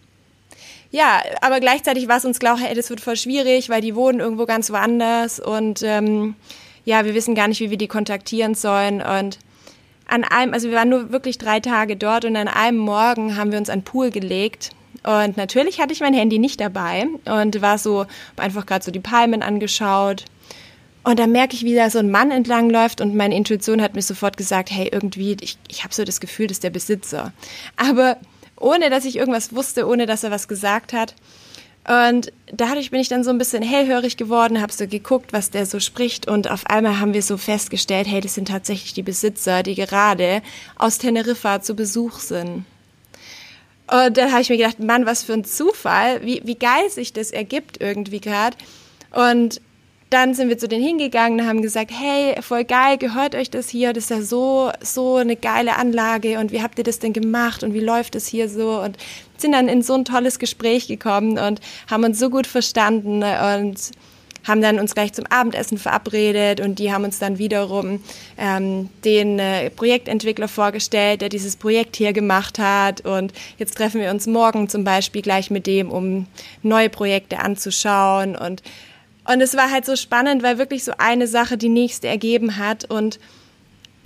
ja, 0.90 1.22
aber 1.42 1.60
gleichzeitig 1.60 2.08
war 2.08 2.16
es 2.16 2.24
uns 2.24 2.38
klar, 2.38 2.58
hey, 2.58 2.74
das 2.74 2.88
wird 2.88 3.00
voll 3.00 3.16
schwierig, 3.16 3.68
weil 3.68 3.82
die 3.82 3.94
wohnen 3.94 4.20
irgendwo 4.20 4.46
ganz 4.46 4.70
woanders 4.70 5.40
und 5.40 5.82
ähm, 5.82 6.36
ja, 6.84 7.04
wir 7.04 7.14
wissen 7.14 7.34
gar 7.34 7.48
nicht, 7.48 7.60
wie 7.60 7.70
wir 7.70 7.76
die 7.76 7.88
kontaktieren 7.88 8.54
sollen. 8.54 9.02
Und 9.02 9.38
an 10.06 10.24
einem, 10.24 10.54
also 10.54 10.68
wir 10.68 10.76
waren 10.76 10.88
nur 10.88 11.10
wirklich 11.10 11.36
drei 11.36 11.60
Tage 11.60 11.96
dort 11.96 12.24
und 12.24 12.36
an 12.36 12.48
einem 12.48 12.78
Morgen 12.78 13.36
haben 13.36 13.50
wir 13.50 13.58
uns 13.58 13.68
an 13.68 13.82
Pool 13.82 14.10
gelegt 14.10 14.70
und 15.06 15.36
natürlich 15.36 15.80
hatte 15.80 15.92
ich 15.92 16.00
mein 16.00 16.14
Handy 16.14 16.40
nicht 16.40 16.60
dabei 16.60 17.06
und 17.26 17.62
war 17.62 17.78
so, 17.78 18.06
einfach 18.36 18.66
gerade 18.66 18.84
so 18.84 18.90
die 18.90 18.98
Palmen 18.98 19.40
angeschaut. 19.40 20.24
Und 21.04 21.20
dann 21.20 21.30
merke 21.30 21.54
ich, 21.54 21.62
wie 21.62 21.76
da 21.76 21.88
so 21.90 22.00
ein 22.00 22.10
Mann 22.10 22.32
entlang 22.32 22.68
läuft 22.68 23.00
und 23.00 23.14
meine 23.14 23.36
Intuition 23.36 23.80
hat 23.80 23.94
mir 23.94 24.02
sofort 24.02 24.36
gesagt, 24.36 24.72
hey, 24.72 24.88
irgendwie, 24.90 25.36
ich, 25.40 25.58
ich 25.68 25.84
habe 25.84 25.94
so 25.94 26.02
das 26.02 26.18
Gefühl, 26.18 26.48
das 26.48 26.56
ist 26.56 26.64
der 26.64 26.70
Besitzer. 26.70 27.32
Aber 27.76 28.16
ohne, 28.58 28.90
dass 28.90 29.04
ich 29.04 29.14
irgendwas 29.14 29.54
wusste, 29.54 29.86
ohne, 29.86 30.06
dass 30.06 30.24
er 30.24 30.32
was 30.32 30.48
gesagt 30.48 30.92
hat. 30.92 31.14
Und 31.86 32.32
dadurch 32.52 32.90
bin 32.90 32.98
ich 32.98 33.08
dann 33.08 33.22
so 33.22 33.30
ein 33.30 33.38
bisschen 33.38 33.62
hellhörig 33.62 34.16
geworden, 34.16 34.60
habe 34.60 34.72
so 34.72 34.88
geguckt, 34.88 35.32
was 35.32 35.50
der 35.50 35.66
so 35.66 35.78
spricht 35.78 36.26
und 36.26 36.50
auf 36.50 36.66
einmal 36.66 36.98
haben 36.98 37.14
wir 37.14 37.22
so 37.22 37.36
festgestellt, 37.36 38.08
hey, 38.08 38.20
das 38.20 38.34
sind 38.34 38.48
tatsächlich 38.48 38.92
die 38.92 39.04
Besitzer, 39.04 39.62
die 39.62 39.76
gerade 39.76 40.42
aus 40.74 40.98
Teneriffa 40.98 41.62
zu 41.62 41.76
Besuch 41.76 42.18
sind. 42.18 42.64
Und 43.90 44.16
dann 44.16 44.32
habe 44.32 44.42
ich 44.42 44.50
mir 44.50 44.56
gedacht, 44.56 44.80
Mann, 44.80 45.06
was 45.06 45.22
für 45.22 45.32
ein 45.32 45.44
Zufall, 45.44 46.24
wie, 46.24 46.42
wie 46.44 46.56
geil 46.56 46.90
sich 46.90 47.12
das 47.12 47.30
ergibt 47.30 47.80
irgendwie 47.80 48.20
gerade. 48.20 48.56
Und 49.12 49.60
dann 50.10 50.34
sind 50.34 50.48
wir 50.48 50.58
zu 50.58 50.68
denen 50.68 50.84
hingegangen 50.84 51.40
und 51.40 51.46
haben 51.46 51.62
gesagt, 51.62 51.90
hey, 51.92 52.40
voll 52.40 52.64
geil, 52.64 52.96
gehört 52.96 53.34
euch 53.34 53.50
das 53.50 53.68
hier? 53.68 53.92
Das 53.92 54.04
ist 54.04 54.10
ja 54.10 54.22
so, 54.22 54.70
so 54.80 55.16
eine 55.16 55.34
geile 55.36 55.76
Anlage 55.76 56.38
und 56.38 56.52
wie 56.52 56.62
habt 56.62 56.78
ihr 56.78 56.84
das 56.84 57.00
denn 57.00 57.12
gemacht 57.12 57.64
und 57.64 57.74
wie 57.74 57.80
läuft 57.80 58.14
es 58.14 58.26
hier 58.26 58.48
so? 58.48 58.80
Und 58.80 58.96
sind 59.36 59.52
dann 59.52 59.68
in 59.68 59.82
so 59.82 59.94
ein 59.94 60.04
tolles 60.04 60.38
Gespräch 60.38 60.86
gekommen 60.86 61.38
und 61.38 61.60
haben 61.90 62.04
uns 62.04 62.18
so 62.18 62.30
gut 62.30 62.46
verstanden 62.46 63.22
und 63.24 63.90
haben 64.46 64.62
dann 64.62 64.78
uns 64.78 64.94
gleich 64.94 65.12
zum 65.12 65.26
Abendessen 65.26 65.78
verabredet 65.78 66.60
und 66.60 66.78
die 66.78 66.92
haben 66.92 67.04
uns 67.04 67.18
dann 67.18 67.38
wiederum 67.38 68.00
ähm, 68.38 68.88
den 69.04 69.38
äh, 69.38 69.70
Projektentwickler 69.70 70.48
vorgestellt, 70.48 71.20
der 71.20 71.28
dieses 71.28 71.56
Projekt 71.56 71.96
hier 71.96 72.12
gemacht 72.12 72.58
hat. 72.58 73.00
Und 73.02 73.32
jetzt 73.58 73.76
treffen 73.76 74.00
wir 74.00 74.10
uns 74.10 74.26
morgen 74.26 74.68
zum 74.68 74.84
Beispiel 74.84 75.22
gleich 75.22 75.50
mit 75.50 75.66
dem, 75.66 75.90
um 75.90 76.26
neue 76.62 76.90
Projekte 76.90 77.38
anzuschauen. 77.38 78.36
Und, 78.36 78.62
und 79.24 79.40
es 79.40 79.56
war 79.56 79.70
halt 79.70 79.84
so 79.84 79.96
spannend, 79.96 80.42
weil 80.42 80.58
wirklich 80.58 80.84
so 80.84 80.92
eine 80.98 81.26
Sache 81.26 81.56
die 81.56 81.68
nächste 81.68 82.06
ergeben 82.06 82.56
hat 82.56 82.88
und 82.90 83.18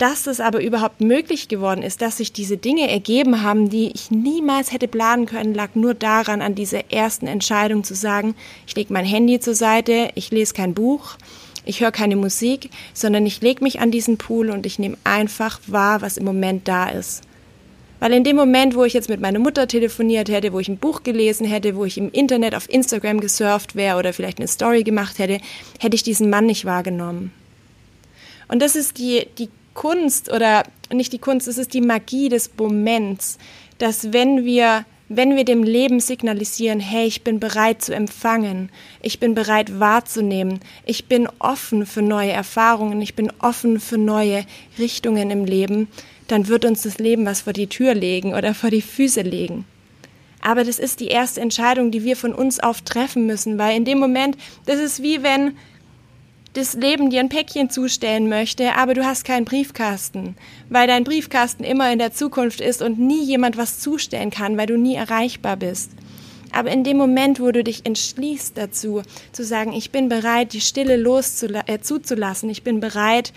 dass 0.01 0.25
es 0.25 0.39
aber 0.39 0.63
überhaupt 0.63 0.99
möglich 0.99 1.47
geworden 1.47 1.83
ist, 1.83 2.01
dass 2.01 2.17
sich 2.17 2.33
diese 2.33 2.57
Dinge 2.57 2.89
ergeben 2.89 3.43
haben, 3.43 3.69
die 3.69 3.91
ich 3.93 4.09
niemals 4.09 4.71
hätte 4.71 4.87
planen 4.87 5.27
können, 5.27 5.53
lag 5.53 5.75
nur 5.75 5.93
daran, 5.93 6.41
an 6.41 6.55
dieser 6.55 6.91
ersten 6.91 7.27
Entscheidung 7.27 7.83
zu 7.83 7.93
sagen, 7.93 8.33
ich 8.65 8.75
lege 8.75 8.91
mein 8.91 9.05
Handy 9.05 9.39
zur 9.39 9.53
Seite, 9.53 10.09
ich 10.15 10.31
lese 10.31 10.55
kein 10.55 10.73
Buch, 10.73 11.17
ich 11.65 11.81
höre 11.81 11.91
keine 11.91 12.15
Musik, 12.15 12.71
sondern 12.95 13.27
ich 13.27 13.41
lege 13.41 13.63
mich 13.63 13.79
an 13.79 13.91
diesen 13.91 14.17
Pool 14.17 14.49
und 14.49 14.65
ich 14.65 14.79
nehme 14.79 14.97
einfach 15.03 15.59
wahr, 15.67 16.01
was 16.01 16.17
im 16.17 16.25
Moment 16.25 16.67
da 16.67 16.89
ist. 16.89 17.21
Weil 17.99 18.13
in 18.13 18.23
dem 18.23 18.37
Moment, 18.37 18.73
wo 18.73 18.83
ich 18.83 18.93
jetzt 18.93 19.09
mit 19.09 19.21
meiner 19.21 19.37
Mutter 19.37 19.67
telefoniert 19.67 20.29
hätte, 20.29 20.51
wo 20.51 20.59
ich 20.59 20.67
ein 20.67 20.77
Buch 20.77 21.03
gelesen 21.03 21.45
hätte, 21.45 21.75
wo 21.75 21.85
ich 21.85 21.99
im 21.99 22.11
Internet 22.11 22.55
auf 22.55 22.67
Instagram 22.67 23.19
gesurft 23.19 23.75
wäre 23.75 23.99
oder 23.99 24.13
vielleicht 24.13 24.39
eine 24.39 24.47
Story 24.47 24.81
gemacht 24.81 25.19
hätte, 25.19 25.39
hätte 25.77 25.93
ich 25.95 26.01
diesen 26.01 26.31
Mann 26.31 26.47
nicht 26.47 26.65
wahrgenommen. 26.65 27.31
Und 28.47 28.63
das 28.63 28.75
ist 28.75 28.97
die, 28.97 29.27
die 29.37 29.49
Kunst 29.73 30.31
oder 30.31 30.63
nicht 30.91 31.13
die 31.13 31.19
Kunst, 31.19 31.47
es 31.47 31.57
ist 31.57 31.73
die 31.73 31.81
Magie 31.81 32.29
des 32.29 32.51
Moments, 32.57 33.37
dass 33.77 34.13
wenn 34.13 34.45
wir 34.45 34.85
wenn 35.13 35.35
wir 35.35 35.43
dem 35.43 35.63
Leben 35.63 35.99
signalisieren, 35.99 36.79
hey, 36.79 37.05
ich 37.05 37.21
bin 37.21 37.41
bereit 37.41 37.81
zu 37.81 37.93
empfangen, 37.93 38.69
ich 39.01 39.19
bin 39.19 39.35
bereit 39.35 39.77
wahrzunehmen, 39.77 40.61
ich 40.85 41.09
bin 41.09 41.27
offen 41.37 41.85
für 41.85 42.01
neue 42.01 42.31
Erfahrungen, 42.31 43.01
ich 43.01 43.13
bin 43.13 43.29
offen 43.39 43.81
für 43.81 43.97
neue 43.97 44.45
Richtungen 44.79 45.29
im 45.29 45.43
Leben, 45.43 45.89
dann 46.29 46.47
wird 46.47 46.63
uns 46.63 46.83
das 46.83 46.97
Leben 46.97 47.25
was 47.25 47.41
vor 47.41 47.51
die 47.51 47.67
Tür 47.67 47.93
legen 47.93 48.33
oder 48.33 48.53
vor 48.53 48.69
die 48.69 48.81
Füße 48.81 49.21
legen. 49.21 49.65
Aber 50.39 50.63
das 50.63 50.79
ist 50.79 51.01
die 51.01 51.09
erste 51.09 51.41
Entscheidung, 51.41 51.91
die 51.91 52.05
wir 52.05 52.15
von 52.15 52.33
uns 52.33 52.61
auf 52.61 52.81
treffen 52.81 53.25
müssen, 53.25 53.57
weil 53.57 53.75
in 53.75 53.83
dem 53.83 53.99
Moment, 53.99 54.37
das 54.65 54.79
ist 54.79 55.03
wie 55.03 55.23
wenn 55.23 55.57
das 56.53 56.73
Leben 56.73 57.09
dir 57.09 57.21
ein 57.21 57.29
Päckchen 57.29 57.69
zustellen 57.69 58.27
möchte, 58.27 58.75
aber 58.75 58.93
du 58.93 59.05
hast 59.05 59.23
keinen 59.23 59.45
Briefkasten, 59.45 60.35
weil 60.69 60.87
dein 60.87 61.05
Briefkasten 61.05 61.63
immer 61.63 61.91
in 61.91 61.99
der 61.99 62.11
Zukunft 62.11 62.59
ist 62.59 62.81
und 62.81 62.99
nie 62.99 63.23
jemand 63.23 63.57
was 63.57 63.79
zustellen 63.79 64.31
kann, 64.31 64.57
weil 64.57 64.67
du 64.67 64.77
nie 64.77 64.95
erreichbar 64.95 65.55
bist. 65.55 65.91
Aber 66.51 66.69
in 66.69 66.83
dem 66.83 66.97
Moment, 66.97 67.39
wo 67.39 67.51
du 67.51 67.63
dich 67.63 67.85
entschließt 67.85 68.57
dazu, 68.57 69.03
zu 69.31 69.45
sagen, 69.45 69.71
ich 69.71 69.91
bin 69.91 70.09
bereit, 70.09 70.51
die 70.51 70.59
Stille 70.59 70.95
äh, 70.95 71.79
ich 72.49 72.63
bin 72.63 72.79
bereit, 72.81 73.31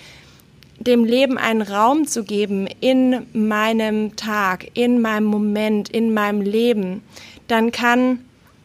dem 0.80 1.04
Leben 1.04 1.38
einen 1.38 1.62
Raum 1.62 2.08
zu 2.08 2.24
geben 2.24 2.66
in 2.80 3.26
meinem 3.32 4.16
Tag, 4.16 4.66
in 4.74 5.00
meinem 5.00 5.26
Moment, 5.26 5.88
in 5.88 6.12
meinem 6.12 6.40
Leben, 6.40 7.02
dann 7.46 7.70
kann 7.70 8.24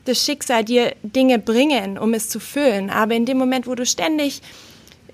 das 0.09 0.25
Schicksal 0.25 0.63
dir 0.63 0.93
Dinge 1.03 1.39
bringen, 1.39 1.97
um 1.97 2.13
es 2.13 2.29
zu 2.29 2.39
füllen. 2.39 2.89
Aber 2.89 3.15
in 3.15 3.25
dem 3.25 3.37
Moment, 3.37 3.67
wo 3.67 3.75
du 3.75 3.85
ständig 3.85 4.41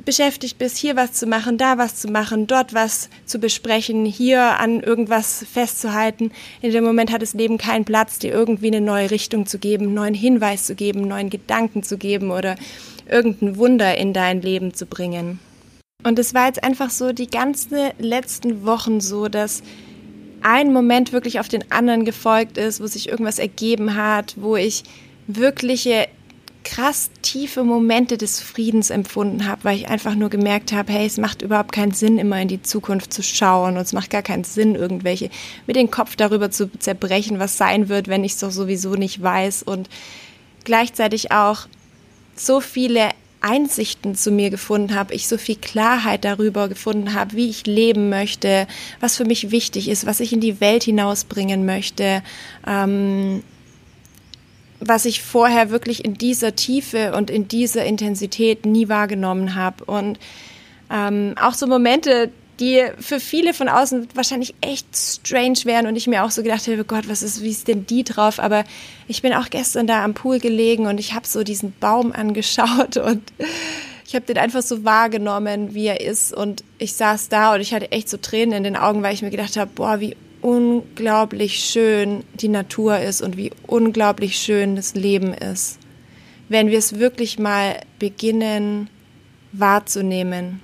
beschäftigt 0.03 0.57
bist, 0.57 0.77
hier 0.77 0.95
was 0.95 1.13
zu 1.13 1.25
machen, 1.25 1.57
da 1.57 1.77
was 1.77 1.95
zu 1.95 2.07
machen, 2.07 2.47
dort 2.47 2.73
was 2.73 3.09
zu 3.25 3.39
besprechen, 3.39 4.05
hier 4.05 4.59
an 4.59 4.81
irgendwas 4.81 5.45
festzuhalten. 5.51 6.31
In 6.61 6.71
dem 6.71 6.83
Moment 6.83 7.11
hat 7.11 7.21
das 7.21 7.33
Leben 7.33 7.57
keinen 7.57 7.85
Platz, 7.85 8.19
dir 8.19 8.31
irgendwie 8.31 8.67
eine 8.67 8.81
neue 8.81 9.11
Richtung 9.11 9.45
zu 9.45 9.57
geben, 9.57 9.85
einen 9.85 9.93
neuen 9.95 10.13
Hinweis 10.13 10.65
zu 10.65 10.75
geben, 10.75 11.07
neuen 11.07 11.29
Gedanken 11.29 11.83
zu 11.83 11.97
geben 11.97 12.31
oder 12.31 12.55
irgendein 13.09 13.57
Wunder 13.57 13.97
in 13.97 14.13
dein 14.13 14.41
Leben 14.41 14.73
zu 14.73 14.85
bringen. 14.85 15.39
Und 16.03 16.19
es 16.19 16.33
war 16.33 16.47
jetzt 16.47 16.63
einfach 16.63 16.91
so 16.91 17.11
die 17.11 17.27
ganzen 17.27 17.77
letzten 17.97 18.65
Wochen 18.65 19.01
so, 19.01 19.27
dass 19.27 19.63
ein 20.45 20.71
Moment 20.71 21.11
wirklich 21.11 21.39
auf 21.39 21.47
den 21.47 21.71
anderen 21.71 22.05
gefolgt 22.05 22.59
ist, 22.59 22.79
wo 22.79 22.85
sich 22.85 23.09
irgendwas 23.09 23.39
ergeben 23.39 23.95
hat, 23.95 24.35
wo 24.37 24.55
ich 24.55 24.83
wirkliche 25.25 26.07
krass 26.63 27.09
tiefe 27.23 27.63
Momente 27.63 28.15
des 28.15 28.39
Friedens 28.41 28.91
empfunden 28.91 29.47
habe, 29.47 29.63
weil 29.63 29.77
ich 29.77 29.87
einfach 29.87 30.13
nur 30.13 30.29
gemerkt 30.29 30.71
habe, 30.71 30.93
hey, 30.93 31.07
es 31.07 31.17
macht 31.17 31.41
überhaupt 31.41 31.71
keinen 31.71 31.93
Sinn, 31.93 32.19
immer 32.19 32.39
in 32.39 32.47
die 32.47 32.61
Zukunft 32.61 33.11
zu 33.11 33.23
schauen 33.23 33.75
und 33.75 33.81
es 33.81 33.93
macht 33.93 34.11
gar 34.11 34.21
keinen 34.21 34.43
Sinn, 34.43 34.75
irgendwelche 34.75 35.31
mit 35.65 35.75
dem 35.77 35.89
Kopf 35.89 36.15
darüber 36.15 36.51
zu 36.51 36.69
zerbrechen, 36.77 37.39
was 37.39 37.57
sein 37.57 37.89
wird, 37.89 38.07
wenn 38.07 38.23
ich 38.23 38.33
es 38.33 38.39
doch 38.39 38.51
sowieso 38.51 38.93
nicht 38.93 39.23
weiß 39.23 39.63
und 39.63 39.89
gleichzeitig 40.63 41.31
auch 41.31 41.67
so 42.35 42.61
viele 42.61 43.09
Einsichten 43.45 44.15
zu 44.15 44.31
mir 44.31 44.49
gefunden 44.49 44.95
habe, 44.95 45.13
ich 45.13 45.27
so 45.27 45.37
viel 45.37 45.55
Klarheit 45.55 46.25
darüber 46.25 46.67
gefunden 46.67 47.13
habe, 47.13 47.35
wie 47.35 47.47
ich 47.47 47.67
leben 47.67 48.09
möchte, 48.09 48.67
was 48.99 49.15
für 49.15 49.25
mich 49.25 49.51
wichtig 49.51 49.87
ist, 49.87 50.07
was 50.07 50.19
ich 50.19 50.33
in 50.33 50.41
die 50.41 50.59
Welt 50.59 50.83
hinausbringen 50.83 51.63
möchte, 51.63 52.23
ähm, 52.65 53.43
was 54.79 55.05
ich 55.05 55.21
vorher 55.21 55.69
wirklich 55.69 56.03
in 56.03 56.15
dieser 56.15 56.55
Tiefe 56.55 57.13
und 57.15 57.29
in 57.29 57.47
dieser 57.47 57.85
Intensität 57.85 58.65
nie 58.65 58.89
wahrgenommen 58.89 59.53
habe. 59.53 59.85
Und 59.85 60.19
ähm, 60.91 61.35
auch 61.39 61.53
so 61.53 61.67
Momente, 61.67 62.31
die 62.59 62.85
für 62.99 63.19
viele 63.19 63.53
von 63.53 63.67
außen 63.67 64.07
wahrscheinlich 64.13 64.55
echt 64.61 64.87
strange 64.95 65.59
wären 65.65 65.87
und 65.87 65.95
ich 65.95 66.07
mir 66.07 66.23
auch 66.23 66.31
so 66.31 66.41
gedacht 66.41 66.67
habe, 66.67 66.85
Gott, 66.85 67.09
was 67.09 67.21
ist, 67.21 67.41
wie 67.41 67.49
ist 67.49 67.67
denn 67.67 67.85
die 67.85 68.03
drauf? 68.03 68.39
Aber 68.39 68.63
ich 69.07 69.21
bin 69.21 69.33
auch 69.33 69.49
gestern 69.49 69.87
da 69.87 70.03
am 70.03 70.13
Pool 70.13 70.39
gelegen 70.39 70.87
und 70.87 70.99
ich 70.99 71.13
habe 71.13 71.27
so 71.27 71.43
diesen 71.43 71.73
Baum 71.79 72.11
angeschaut 72.11 72.97
und 72.97 73.21
ich 74.07 74.15
habe 74.15 74.25
den 74.25 74.37
einfach 74.37 74.61
so 74.61 74.85
wahrgenommen, 74.85 75.73
wie 75.73 75.87
er 75.87 76.01
ist 76.01 76.33
und 76.33 76.63
ich 76.77 76.93
saß 76.93 77.29
da 77.29 77.53
und 77.53 77.61
ich 77.61 77.73
hatte 77.73 77.91
echt 77.91 78.09
so 78.09 78.17
Tränen 78.17 78.53
in 78.53 78.63
den 78.63 78.75
Augen, 78.77 79.03
weil 79.03 79.13
ich 79.13 79.21
mir 79.21 79.31
gedacht 79.31 79.57
habe, 79.57 79.71
boah, 79.73 79.99
wie 79.99 80.15
unglaublich 80.41 81.59
schön 81.59 82.23
die 82.35 82.49
Natur 82.49 82.99
ist 82.99 83.21
und 83.21 83.35
wie 83.35 83.51
unglaublich 83.65 84.37
schön 84.37 84.75
das 84.75 84.93
Leben 84.93 85.33
ist, 85.33 85.79
wenn 86.49 86.67
wir 86.67 86.77
es 86.77 86.99
wirklich 86.99 87.39
mal 87.39 87.81
beginnen 87.97 88.89
wahrzunehmen. 89.51 90.61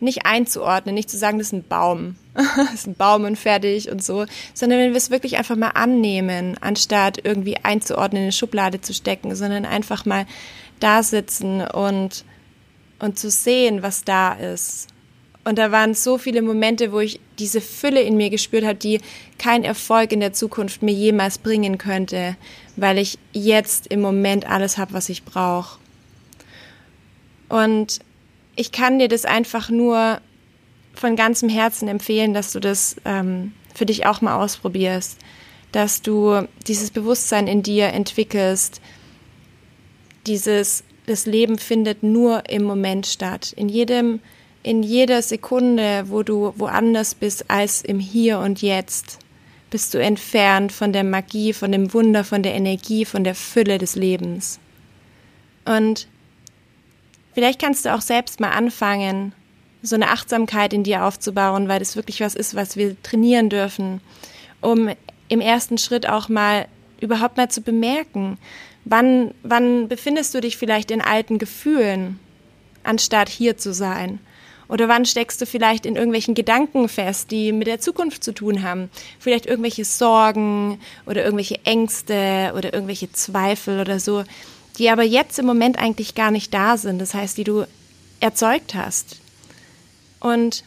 Nicht 0.00 0.26
einzuordnen, 0.26 0.94
nicht 0.94 1.10
zu 1.10 1.18
sagen, 1.18 1.38
das 1.38 1.48
ist 1.48 1.52
ein 1.52 1.68
Baum, 1.68 2.16
das 2.34 2.74
ist 2.74 2.86
ein 2.86 2.94
Baum 2.94 3.24
und 3.24 3.36
fertig 3.36 3.90
und 3.90 4.02
so, 4.02 4.24
sondern 4.54 4.78
wenn 4.78 4.90
wir 4.90 4.96
es 4.96 5.10
wirklich 5.10 5.36
einfach 5.36 5.56
mal 5.56 5.70
annehmen, 5.70 6.56
anstatt 6.60 7.18
irgendwie 7.22 7.58
einzuordnen, 7.58 8.22
in 8.22 8.24
eine 8.24 8.32
Schublade 8.32 8.80
zu 8.80 8.94
stecken, 8.94 9.34
sondern 9.34 9.64
einfach 9.64 10.06
mal 10.06 10.26
da 10.80 11.02
sitzen 11.02 11.60
und, 11.60 12.24
und 12.98 13.18
zu 13.18 13.30
sehen, 13.30 13.82
was 13.82 14.04
da 14.04 14.32
ist. 14.32 14.88
Und 15.44 15.58
da 15.58 15.72
waren 15.72 15.94
so 15.94 16.18
viele 16.18 16.42
Momente, 16.42 16.92
wo 16.92 17.00
ich 17.00 17.18
diese 17.38 17.60
Fülle 17.60 18.02
in 18.02 18.16
mir 18.16 18.28
gespürt 18.30 18.64
habe, 18.64 18.74
die 18.74 19.00
kein 19.38 19.64
Erfolg 19.64 20.12
in 20.12 20.20
der 20.20 20.34
Zukunft 20.34 20.82
mir 20.82 20.92
jemals 20.92 21.38
bringen 21.38 21.78
könnte, 21.78 22.36
weil 22.76 22.98
ich 22.98 23.18
jetzt 23.32 23.86
im 23.86 24.00
Moment 24.00 24.48
alles 24.48 24.76
habe, 24.76 24.92
was 24.92 25.08
ich 25.08 25.24
brauche. 25.24 25.78
Und 27.48 28.00
ich 28.60 28.72
kann 28.72 28.98
dir 28.98 29.08
das 29.08 29.24
einfach 29.24 29.70
nur 29.70 30.20
von 30.92 31.16
ganzem 31.16 31.48
Herzen 31.48 31.88
empfehlen, 31.88 32.34
dass 32.34 32.52
du 32.52 32.60
das 32.60 32.96
ähm, 33.06 33.52
für 33.74 33.86
dich 33.86 34.04
auch 34.04 34.20
mal 34.20 34.36
ausprobierst, 34.36 35.16
dass 35.72 36.02
du 36.02 36.46
dieses 36.66 36.90
Bewusstsein 36.90 37.46
in 37.46 37.62
dir 37.62 37.86
entwickelst, 37.86 38.82
dieses, 40.26 40.84
das 41.06 41.24
Leben 41.24 41.56
findet 41.56 42.02
nur 42.02 42.50
im 42.50 42.64
Moment 42.64 43.06
statt. 43.06 43.54
In 43.56 43.70
jedem 43.70 44.20
in 44.62 44.82
jeder 44.82 45.22
Sekunde, 45.22 46.04
wo 46.08 46.22
du 46.22 46.52
woanders 46.56 47.14
bist 47.14 47.50
als 47.50 47.80
im 47.80 47.98
Hier 47.98 48.40
und 48.40 48.60
Jetzt, 48.60 49.18
bist 49.70 49.94
du 49.94 49.98
entfernt 49.98 50.70
von 50.70 50.92
der 50.92 51.04
Magie, 51.04 51.54
von 51.54 51.72
dem 51.72 51.94
Wunder, 51.94 52.24
von 52.24 52.42
der 52.42 52.54
Energie, 52.54 53.06
von 53.06 53.24
der 53.24 53.34
Fülle 53.34 53.78
des 53.78 53.96
Lebens. 53.96 54.60
Und 55.64 56.08
vielleicht 57.32 57.60
kannst 57.60 57.84
du 57.84 57.94
auch 57.94 58.00
selbst 58.00 58.40
mal 58.40 58.50
anfangen, 58.50 59.32
so 59.82 59.96
eine 59.96 60.08
Achtsamkeit 60.08 60.72
in 60.72 60.84
dir 60.84 61.04
aufzubauen, 61.04 61.68
weil 61.68 61.78
das 61.78 61.96
wirklich 61.96 62.20
was 62.20 62.34
ist, 62.34 62.54
was 62.54 62.76
wir 62.76 63.00
trainieren 63.02 63.48
dürfen, 63.48 64.00
um 64.60 64.90
im 65.28 65.40
ersten 65.40 65.78
Schritt 65.78 66.08
auch 66.08 66.28
mal 66.28 66.66
überhaupt 67.00 67.36
mal 67.36 67.50
zu 67.50 67.62
bemerken, 67.62 68.38
wann, 68.84 69.32
wann 69.42 69.88
befindest 69.88 70.34
du 70.34 70.40
dich 70.40 70.56
vielleicht 70.56 70.90
in 70.90 71.00
alten 71.00 71.38
Gefühlen, 71.38 72.18
anstatt 72.82 73.28
hier 73.28 73.56
zu 73.56 73.72
sein? 73.72 74.18
Oder 74.68 74.86
wann 74.86 75.04
steckst 75.04 75.40
du 75.40 75.46
vielleicht 75.46 75.84
in 75.84 75.96
irgendwelchen 75.96 76.36
Gedanken 76.36 76.88
fest, 76.88 77.32
die 77.32 77.50
mit 77.50 77.66
der 77.66 77.80
Zukunft 77.80 78.22
zu 78.22 78.32
tun 78.32 78.62
haben? 78.62 78.88
Vielleicht 79.18 79.46
irgendwelche 79.46 79.84
Sorgen 79.84 80.78
oder 81.06 81.24
irgendwelche 81.24 81.58
Ängste 81.64 82.52
oder 82.56 82.72
irgendwelche 82.72 83.10
Zweifel 83.10 83.80
oder 83.80 83.98
so, 83.98 84.22
die 84.80 84.90
aber 84.90 85.02
jetzt 85.02 85.38
im 85.38 85.44
Moment 85.44 85.78
eigentlich 85.78 86.14
gar 86.14 86.30
nicht 86.30 86.52
da 86.54 86.78
sind. 86.78 86.98
Das 87.00 87.12
heißt, 87.12 87.36
die 87.36 87.44
du 87.44 87.66
erzeugt 88.18 88.74
hast. 88.74 89.18
Und 90.20 90.64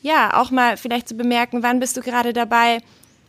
ja, 0.00 0.40
auch 0.40 0.50
mal 0.50 0.78
vielleicht 0.78 1.08
zu 1.08 1.14
bemerken, 1.14 1.62
wann 1.62 1.78
bist 1.78 1.96
du 1.96 2.00
gerade 2.00 2.32
dabei, 2.32 2.78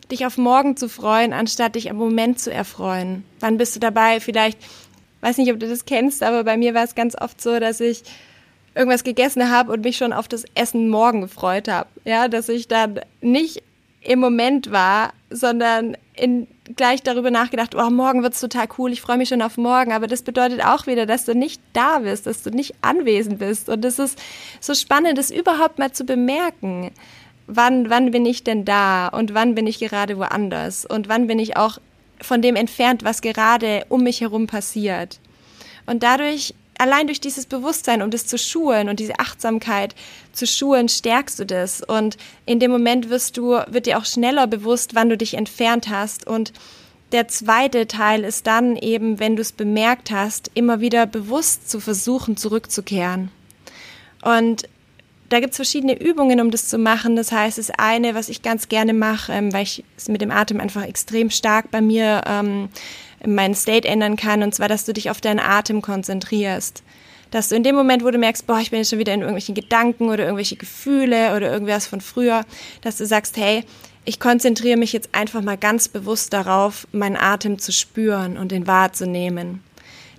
dich 0.10 0.26
auf 0.26 0.38
morgen 0.38 0.78
zu 0.78 0.88
freuen, 0.88 1.34
anstatt 1.34 1.76
dich 1.76 1.90
am 1.90 1.98
Moment 1.98 2.40
zu 2.40 2.52
erfreuen? 2.52 3.26
Wann 3.42 3.58
bist 3.58 3.76
du 3.76 3.80
dabei, 3.82 4.22
vielleicht, 4.22 4.58
weiß 5.20 5.38
nicht, 5.38 5.52
ob 5.52 5.60
du 5.60 5.68
das 5.68 5.84
kennst, 5.84 6.24
aber 6.24 6.46
bei 6.46 6.56
mir 6.56 6.74
war 6.74 6.86
es 6.86 6.96
ganz 6.96 7.16
oft 7.20 7.42
so, 7.42 7.60
dass 7.60 7.82
ich 7.82 8.04
irgendwas 8.74 9.04
gegessen 9.04 9.50
habe 9.50 9.74
und 9.74 9.84
mich 9.84 9.98
schon 9.98 10.14
auf 10.14 10.30
das 10.30 10.46
Essen 10.56 10.88
morgen 10.90 11.22
gefreut 11.22 11.68
habe. 11.68 11.90
Ja, 12.06 12.30
dass 12.30 12.48
ich 12.48 12.70
dann 12.70 13.02
nicht 13.20 13.64
im 14.02 14.20
Moment 14.20 14.72
war, 14.72 15.14
sondern 15.30 15.98
in, 16.14 16.48
gleich 16.76 17.04
darüber 17.04 17.32
nachgedacht, 17.32 17.76
oh, 17.76 17.90
morgen 17.90 18.24
wird's 18.24 18.40
total 18.40 18.68
cool, 18.78 18.92
ich 18.92 19.02
freue 19.02 19.18
mich 19.18 19.30
schon 19.30 19.42
auf 19.42 19.58
morgen. 19.58 19.92
Aber 19.92 20.08
das 20.08 20.24
bedeutet 20.24 20.64
auch 20.64 20.88
wieder, 20.88 21.06
dass 21.06 21.26
du 21.26 21.36
nicht 21.36 21.62
da 21.74 22.00
bist, 22.00 22.26
dass 22.26 22.44
du 22.44 22.50
nicht 22.50 22.74
anwesend 22.82 23.40
bist. 23.40 23.70
Und 23.70 23.82
das 23.82 24.00
ist 24.00 24.20
so 24.60 24.74
spannend, 24.74 25.18
das 25.18 25.32
überhaupt 25.32 25.80
mal 25.80 25.92
zu 25.92 26.06
bemerken. 26.06 26.92
Wann, 27.48 27.90
wann 27.90 28.10
bin 28.10 28.26
ich 28.26 28.44
denn 28.44 28.66
da 28.66 29.08
und 29.08 29.36
wann 29.36 29.54
bin 29.54 29.68
ich 29.68 29.78
gerade 29.80 30.18
woanders 30.18 30.86
und 30.86 31.10
wann 31.10 31.28
bin 31.28 31.38
ich 31.38 31.58
auch 31.58 31.78
von 32.20 32.42
dem 32.42 32.56
entfernt, 32.56 33.04
was 33.04 33.22
gerade 33.22 33.86
um 33.90 34.04
mich 34.04 34.22
herum 34.22 34.48
passiert. 34.48 35.20
Und 35.86 36.02
dadurch 36.02 36.56
allein 36.78 37.08
durch 37.08 37.22
dieses 37.22 37.46
Bewusstsein, 37.46 38.02
um 38.02 38.12
das 38.12 38.28
zu 38.28 38.38
schulen 38.38 38.90
und 38.90 39.00
diese 39.00 39.20
Achtsamkeit 39.20 39.96
zu 40.34 40.46
schulen, 40.46 40.90
stärkst 40.90 41.40
du 41.40 41.46
das. 41.46 41.82
Und 41.82 42.18
in 42.46 42.60
dem 42.60 42.72
Moment 42.72 43.10
wirst 43.10 43.38
du, 43.38 43.60
wird 43.68 43.86
dir 43.86 43.98
auch 43.98 44.06
schneller 44.06 44.48
bewusst, 44.48 44.96
wann 44.96 45.10
du 45.10 45.18
dich 45.18 45.36
entfernt 45.36 45.90
hast. 45.90 46.28
Und 46.28 46.54
der 47.12 47.28
zweite 47.28 47.88
Teil 47.88 48.24
ist 48.24 48.48
dann 48.48 48.76
eben, 48.76 49.20
wenn 49.20 49.36
du 49.36 49.42
es 49.42 49.52
bemerkt 49.52 50.12
hast, 50.12 50.52
immer 50.54 50.82
wieder 50.82 51.06
bewusst 51.06 51.70
zu 51.70 51.80
versuchen, 51.80 52.36
zurückzukehren. 52.36 53.32
Und 54.22 54.68
da 55.30 55.40
gibt's 55.40 55.56
verschiedene 55.56 56.00
Übungen, 56.00 56.40
um 56.40 56.52
das 56.52 56.68
zu 56.68 56.78
machen. 56.78 57.16
Das 57.16 57.32
heißt, 57.32 57.58
das 57.58 57.72
eine, 57.72 58.16
was 58.16 58.30
ich 58.30 58.42
ganz 58.42 58.70
gerne 58.70 58.94
mache, 58.94 59.34
ähm, 59.34 59.54
weil 59.54 59.64
ich 59.64 59.84
es 59.98 60.08
mit 60.08 60.22
dem 60.22 60.32
Atem 60.32 60.60
einfach 60.60 60.84
extrem 60.84 61.30
stark 61.30 61.72
bei 61.72 61.82
mir 61.82 62.22
ähm, 62.28 62.70
meinen 63.26 63.56
State 63.56 63.88
ändern 63.88 64.16
kann, 64.16 64.44
und 64.44 64.54
zwar, 64.54 64.68
dass 64.68 64.86
du 64.86 64.94
dich 64.94 65.10
auf 65.10 65.22
deinen 65.22 65.40
Atem 65.40 65.82
konzentrierst. 65.82 66.84
Dass 67.32 67.50
du 67.50 67.56
in 67.56 67.64
dem 67.64 67.76
Moment, 67.76 68.04
wo 68.04 68.12
du 68.12 68.18
merkst, 68.18 68.48
boah, 68.48 68.60
ich 68.60 68.72
bin 68.72 68.80
jetzt 68.80 68.90
schon 68.90 69.00
wieder 69.00 69.14
in 69.14 69.22
irgendwelchen 69.22 69.56
Gedanken 69.56 70.10
oder 70.10 70.24
irgendwelche 70.24 70.56
Gefühle 70.56 71.36
oder 71.36 71.52
irgendwas 71.52 71.88
von 71.88 72.02
früher, 72.02 72.46
dass 72.82 72.98
du 72.98 73.06
sagst, 73.06 73.38
hey, 73.38 73.64
ich 74.06 74.20
konzentriere 74.20 74.78
mich 74.78 74.94
jetzt 74.94 75.10
einfach 75.14 75.42
mal 75.42 75.58
ganz 75.58 75.88
bewusst 75.88 76.32
darauf, 76.32 76.88
meinen 76.92 77.18
Atem 77.18 77.58
zu 77.58 77.72
spüren 77.72 78.38
und 78.38 78.52
den 78.52 78.68
wahrzunehmen. 78.68 79.64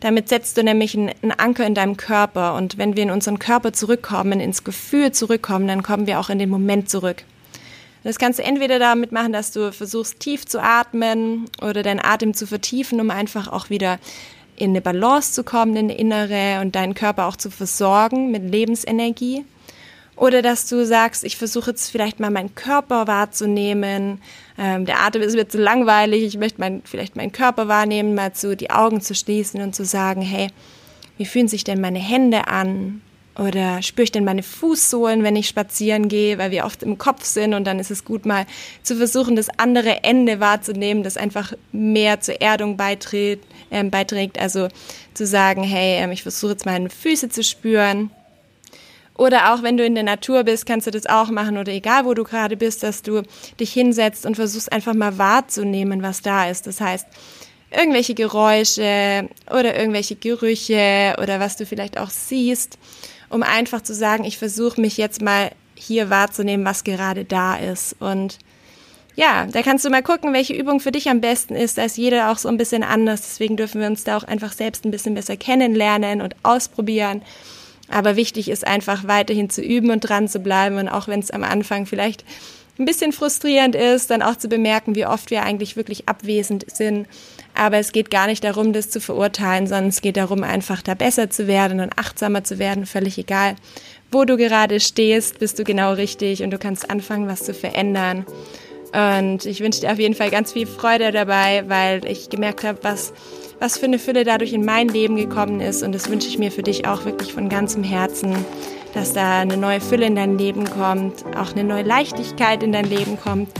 Damit 0.00 0.28
setzt 0.28 0.59
du 0.59 0.62
nämlich 0.62 0.96
einen 0.96 1.32
Anker 1.38 1.66
in 1.66 1.74
deinem 1.74 1.96
Körper 1.96 2.54
und 2.54 2.76
wenn 2.78 2.96
wir 2.96 3.04
in 3.04 3.11
unseren 3.11 3.38
Körper 3.38 3.72
zurückkommen, 3.72 4.40
ins 4.40 4.64
Gefühl 4.64 5.12
zurückkommen, 5.12 5.68
dann 5.68 5.82
kommen 5.82 6.06
wir 6.06 6.20
auch 6.20 6.28
in 6.28 6.38
den 6.38 6.50
Moment 6.50 6.90
zurück. 6.90 7.24
Das 8.07 8.21
kannst 8.21 8.38
du 8.38 8.45
entweder 8.45 8.79
damit 8.79 9.11
machen, 9.11 9.33
dass 9.33 9.51
du 9.51 9.73
versuchst 9.73 10.21
tief 10.21 10.47
zu 10.47 10.62
atmen 10.62 11.47
oder 11.61 11.83
deinen 11.83 11.99
Atem 11.99 12.35
zu 12.35 12.47
vertiefen, 12.47 13.01
um 13.01 13.11
einfach 13.11 13.49
auch 13.49 13.69
wieder 13.69 13.99
in 14.55 14.71
eine 14.71 14.81
Balance 14.81 15.33
zu 15.33 15.42
kommen, 15.42 15.75
in 15.75 15.90
eine 15.90 15.99
innere 15.99 16.61
und 16.61 16.77
deinen 16.77 16.95
Körper 16.95 17.27
auch 17.27 17.35
zu 17.35 17.51
versorgen 17.51 18.31
mit 18.31 18.49
Lebensenergie. 18.49 19.45
Oder 20.14 20.40
dass 20.40 20.69
du 20.69 20.87
sagst, 20.87 21.25
ich 21.25 21.37
versuche 21.37 21.73
jetzt 21.73 21.90
vielleicht 21.90 22.21
mal 22.21 22.31
meinen 22.31 22.55
Körper 22.55 23.09
wahrzunehmen. 23.09 24.23
Ähm, 24.57 24.87
der 24.87 25.01
Atem 25.01 25.21
ist 25.21 25.35
mir 25.35 25.49
zu 25.49 25.59
langweilig. 25.59 26.23
Ich 26.23 26.38
möchte 26.38 26.61
mein, 26.61 26.83
vielleicht 26.85 27.16
meinen 27.16 27.33
Körper 27.33 27.66
wahrnehmen, 27.66 28.14
mal 28.14 28.33
zu 28.33 28.57
die 28.57 28.71
Augen 28.71 29.01
zu 29.01 29.16
schließen 29.16 29.61
und 29.61 29.75
zu 29.75 29.85
sagen, 29.85 30.23
hey, 30.23 30.49
wie 31.19 31.27
fühlen 31.27 31.49
sich 31.49 31.64
denn 31.64 31.81
meine 31.81 31.99
Hände 31.99 32.47
an? 32.47 33.03
Oder 33.38 33.83
spüre 33.83 34.05
ich 34.05 34.12
denn 34.12 34.25
meine 34.25 34.42
Fußsohlen, 34.42 35.22
wenn 35.22 35.37
ich 35.37 35.49
spazieren 35.49 36.09
gehe, 36.09 36.38
weil 36.38 36.51
wir 36.51 36.64
oft 36.64 36.83
im 36.83 36.96
Kopf 36.96 37.25
sind 37.25 37.53
und 37.53 37.64
dann 37.64 37.79
ist 37.79 37.90
es 37.90 38.05
gut 38.05 38.25
mal 38.25 38.46
zu 38.83 38.96
versuchen, 38.96 39.37
das 39.37 39.51
andere 39.59 40.05
Ende 40.05 40.40
wahrzunehmen, 40.40 41.03
das 41.03 41.18
einfach 41.18 41.53
mehr 41.70 42.20
zur 42.20 42.40
Erdung 42.40 42.77
beiträgt. 42.77 43.44
Äh, 43.68 43.83
beiträgt. 43.85 44.38
Also 44.38 44.68
zu 45.14 45.27
sagen, 45.27 45.64
hey, 45.64 46.05
äh, 46.05 46.12
ich 46.12 46.22
versuche 46.22 46.53
jetzt 46.53 46.66
meine 46.66 46.88
Füße 46.88 47.29
zu 47.29 47.42
spüren 47.42 48.11
oder 49.16 49.55
auch 49.55 49.62
wenn 49.62 49.77
du 49.77 49.85
in 49.85 49.94
der 49.94 50.05
Natur 50.05 50.44
bist, 50.44 50.66
kannst 50.66 50.87
du 50.87 50.90
das 50.90 51.07
auch 51.07 51.31
machen 51.31 51.57
oder 51.57 51.72
egal 51.72 52.05
wo 52.05 52.14
du 52.14 52.22
gerade 52.22 52.57
bist, 52.57 52.83
dass 52.83 53.03
du 53.03 53.22
dich 53.59 53.72
hinsetzt 53.72 54.27
und 54.27 54.37
versuchst 54.37 54.70
einfach 54.70 54.94
mal 54.94 55.18
wahrzunehmen, 55.18 56.03
was 56.03 56.22
da 56.22 56.49
ist. 56.49 56.66
Das 56.66 56.81
heißt, 56.81 57.07
irgendwelche 57.70 58.14
Geräusche 58.14 59.29
oder 59.51 59.77
irgendwelche 59.77 60.14
Gerüche 60.16 61.16
oder 61.20 61.40
was 61.40 61.57
du 61.57 61.66
vielleicht 61.66 61.99
auch 61.99 62.11
siehst, 62.11 62.79
um 63.29 63.43
einfach 63.43 63.83
zu 63.83 63.95
sagen, 63.95 64.25
ich 64.25 64.39
versuche 64.39 64.81
mich 64.81 64.97
jetzt 64.97 65.23
mal 65.23 65.51
hier 65.75 66.11
wahrzunehmen, 66.11 66.65
was 66.65 66.85
gerade 66.85 67.25
da 67.25 67.57
ist. 67.57 67.97
Und 68.01 68.39
ja, 69.15 69.47
da 69.47 69.62
kannst 69.62 69.85
du 69.85 69.91
mal 69.91 70.03
gucken, 70.03 70.33
welche 70.33 70.55
Übung 70.55 70.81
für 70.81 70.93
dich 70.93 71.09
am 71.09 71.21
besten 71.21 71.55
ist. 71.55 71.79
Da 71.79 71.85
ist 71.85 71.97
jeder 71.97 72.31
auch 72.31 72.39
so 72.39 72.49
ein 72.49 72.59
bisschen 72.59 72.83
anders. 72.83 73.23
Deswegen 73.23 73.57
dürfen 73.57 73.81
wir 73.81 73.89
uns 73.89 74.05
da 74.05 74.17
auch 74.17 74.25
einfach 74.25 74.53
selbst 74.53 74.85
ein 74.85 74.91
bisschen 74.91 75.15
besser 75.15 75.37
kennenlernen 75.37 76.21
und 76.21 76.37
ausprobieren. 76.43 77.23
Aber 77.89 78.17
wichtig 78.17 78.49
ist 78.49 78.67
einfach 78.67 79.07
weiterhin 79.07 79.49
zu 79.49 79.62
üben 79.62 79.91
und 79.91 80.01
dran 80.01 80.29
zu 80.29 80.41
bleiben 80.41 80.77
und 80.77 80.89
auch 80.89 81.09
wenn 81.09 81.21
es 81.21 81.31
am 81.31 81.45
Anfang 81.45 81.87
vielleicht 81.87 82.25
ein 82.79 82.85
bisschen 82.85 83.12
frustrierend 83.12 83.75
ist, 83.75 84.11
dann 84.11 84.23
auch 84.23 84.37
zu 84.37 84.49
bemerken, 84.49 84.95
wie 84.95 85.07
oft 85.07 85.31
wir 85.31 85.43
eigentlich 85.43 85.77
wirklich 85.77 86.09
abwesend 86.09 86.67
sind. 86.71 87.07
Aber 87.55 87.79
es 87.79 87.93
geht 87.93 88.11
gar 88.11 88.27
nicht 88.27 88.45
darum, 88.45 88.73
das 88.73 88.91
zu 88.91 89.01
verurteilen, 89.01 89.67
sondern 89.67 89.89
es 89.89 90.03
geht 90.03 90.17
darum, 90.17 90.43
einfach 90.43 90.83
da 90.83 90.95
besser 90.95 91.31
zu 91.31 91.47
werden 91.47 91.81
und 91.81 91.99
achtsamer 91.99 92.45
zu 92.45 92.59
werden, 92.59 92.87
völlig 92.87 93.19
egal. 93.19 93.57
Wo 94.12 94.25
du 94.25 94.37
gerade 94.37 94.79
stehst, 94.81 95.39
bist 95.39 95.59
du 95.59 95.65
genau 95.65 95.93
richtig 95.95 96.43
und 96.43 96.51
du 96.51 96.59
kannst 96.59 96.91
anfangen, 96.91 97.29
was 97.29 97.45
zu 97.45 97.55
verändern. 97.55 98.27
Und 98.93 99.47
ich 99.47 99.61
wünsche 99.61 99.81
dir 99.81 99.93
auf 99.93 99.99
jeden 99.99 100.15
Fall 100.15 100.31
ganz 100.31 100.53
viel 100.53 100.67
Freude 100.67 101.11
dabei, 101.12 101.65
weil 101.69 102.05
ich 102.07 102.31
gemerkt 102.31 102.62
habe, 102.62 102.79
was 102.83 103.12
was 103.59 103.79
für 103.79 103.87
eine 103.87 103.99
Fülle 103.99 104.25
dadurch 104.25 104.53
in 104.53 104.65
mein 104.65 104.89
Leben 104.89 105.17
gekommen 105.17 105.61
ist. 105.61 105.83
Und 105.83 105.95
das 105.95 106.11
wünsche 106.11 106.29
ich 106.29 106.39
mir 106.39 106.53
für 106.53 106.62
dich 106.62 106.87
auch 106.87 107.05
wirklich 107.05 107.33
von 107.33 107.49
ganzem 107.49 107.83
Herzen, 107.83 108.35
dass 108.96 109.12
da 109.12 109.40
eine 109.40 109.59
neue 109.59 109.80
Fülle 109.80 110.06
in 110.06 110.16
dein 110.16 110.38
Leben 110.38 110.64
kommt, 110.64 111.24
auch 111.37 111.52
eine 111.52 111.64
neue 111.64 111.82
Leichtigkeit 111.82 112.62
in 112.62 112.72
dein 112.72 112.87
Leben 112.87 113.20
kommt 113.20 113.50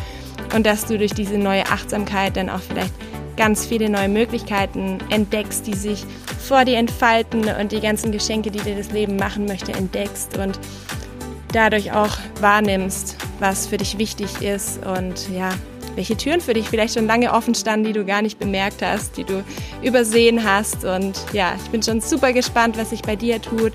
und 0.55 0.65
dass 0.65 0.87
du 0.87 0.97
durch 0.97 1.13
diese 1.13 1.37
neue 1.37 1.67
Achtsamkeit 1.67 2.39
dann 2.39 2.49
auch 2.49 2.61
vielleicht 2.61 2.95
ganz 3.37 3.67
viele 3.67 3.91
neue 3.91 4.09
Möglichkeiten 4.09 4.97
entdeckst, 5.11 5.67
die 5.67 5.75
sich 5.75 6.05
vor 6.39 6.65
dir 6.65 6.79
entfalten 6.79 7.45
und 7.61 7.71
die 7.71 7.81
ganzen 7.81 8.13
Geschenke, 8.13 8.51
die 8.51 8.61
dir 8.61 8.77
das 8.77 8.93
Leben 8.93 9.17
machen 9.17 9.45
möchte, 9.45 9.73
entdeckst 9.73 10.39
und 10.39 10.59
dadurch 11.53 11.93
auch 11.93 12.17
wahrnimmst, 12.41 13.19
was 13.39 13.67
für 13.67 13.77
dich 13.77 13.99
wichtig 13.99 14.41
ist 14.41 14.81
und 14.87 15.29
ja, 15.37 15.51
welche 15.97 16.17
Türen 16.17 16.41
für 16.41 16.55
dich 16.55 16.67
vielleicht 16.67 16.95
schon 16.95 17.07
lange 17.07 17.31
offen 17.31 17.55
standen, 17.55 17.85
die 17.85 17.93
du 17.93 18.07
gar 18.07 18.23
nicht 18.23 18.39
bemerkt 18.39 18.81
hast, 18.81 19.19
die 19.19 19.25
du 19.25 19.45
übersehen 19.83 20.45
hast. 20.45 20.85
Und 20.85 21.21
ja, 21.35 21.55
ich 21.63 21.71
bin 21.71 21.83
schon 21.83 22.01
super 22.01 22.33
gespannt, 22.33 22.79
was 22.79 22.91
sich 22.91 23.03
bei 23.03 23.17
dir 23.17 23.41
tut. 23.41 23.73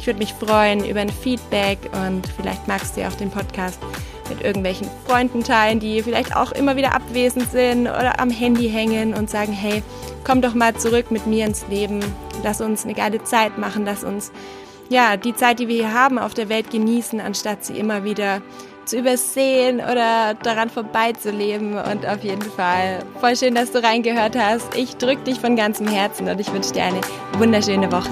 Ich 0.00 0.06
würde 0.06 0.18
mich 0.18 0.32
freuen 0.32 0.82
über 0.86 1.00
ein 1.00 1.10
Feedback 1.10 1.78
und 1.92 2.26
vielleicht 2.26 2.66
magst 2.66 2.96
du 2.96 3.02
ja 3.02 3.08
auch 3.08 3.14
den 3.14 3.30
Podcast 3.30 3.78
mit 4.30 4.40
irgendwelchen 4.42 4.88
Freunden 5.06 5.44
teilen, 5.44 5.78
die 5.78 6.02
vielleicht 6.02 6.34
auch 6.34 6.52
immer 6.52 6.74
wieder 6.74 6.94
abwesend 6.94 7.50
sind 7.50 7.82
oder 7.82 8.18
am 8.18 8.30
Handy 8.30 8.70
hängen 8.70 9.12
und 9.12 9.28
sagen, 9.28 9.52
hey, 9.52 9.82
komm 10.24 10.40
doch 10.40 10.54
mal 10.54 10.74
zurück 10.74 11.10
mit 11.10 11.26
mir 11.26 11.44
ins 11.44 11.66
Leben, 11.68 12.00
lass 12.42 12.62
uns 12.62 12.84
eine 12.84 12.94
geile 12.94 13.22
Zeit 13.24 13.58
machen, 13.58 13.84
lass 13.84 14.02
uns 14.02 14.32
ja 14.88 15.18
die 15.18 15.34
Zeit, 15.34 15.58
die 15.58 15.68
wir 15.68 15.76
hier 15.76 15.92
haben 15.92 16.18
auf 16.18 16.32
der 16.32 16.48
Welt 16.48 16.70
genießen, 16.70 17.20
anstatt 17.20 17.66
sie 17.66 17.78
immer 17.78 18.02
wieder 18.02 18.40
zu 18.86 18.96
übersehen 18.96 19.80
oder 19.80 20.32
daran 20.32 20.70
vorbeizuleben. 20.70 21.74
Und 21.74 22.06
auf 22.06 22.24
jeden 22.24 22.40
Fall 22.40 23.00
voll 23.20 23.36
schön, 23.36 23.54
dass 23.54 23.70
du 23.70 23.82
reingehört 23.82 24.34
hast. 24.34 24.74
Ich 24.74 24.96
drücke 24.96 25.24
dich 25.24 25.40
von 25.40 25.56
ganzem 25.56 25.86
Herzen 25.86 26.26
und 26.26 26.40
ich 26.40 26.50
wünsche 26.50 26.72
dir 26.72 26.84
eine 26.84 27.00
wunderschöne 27.36 27.92
Woche. 27.92 28.10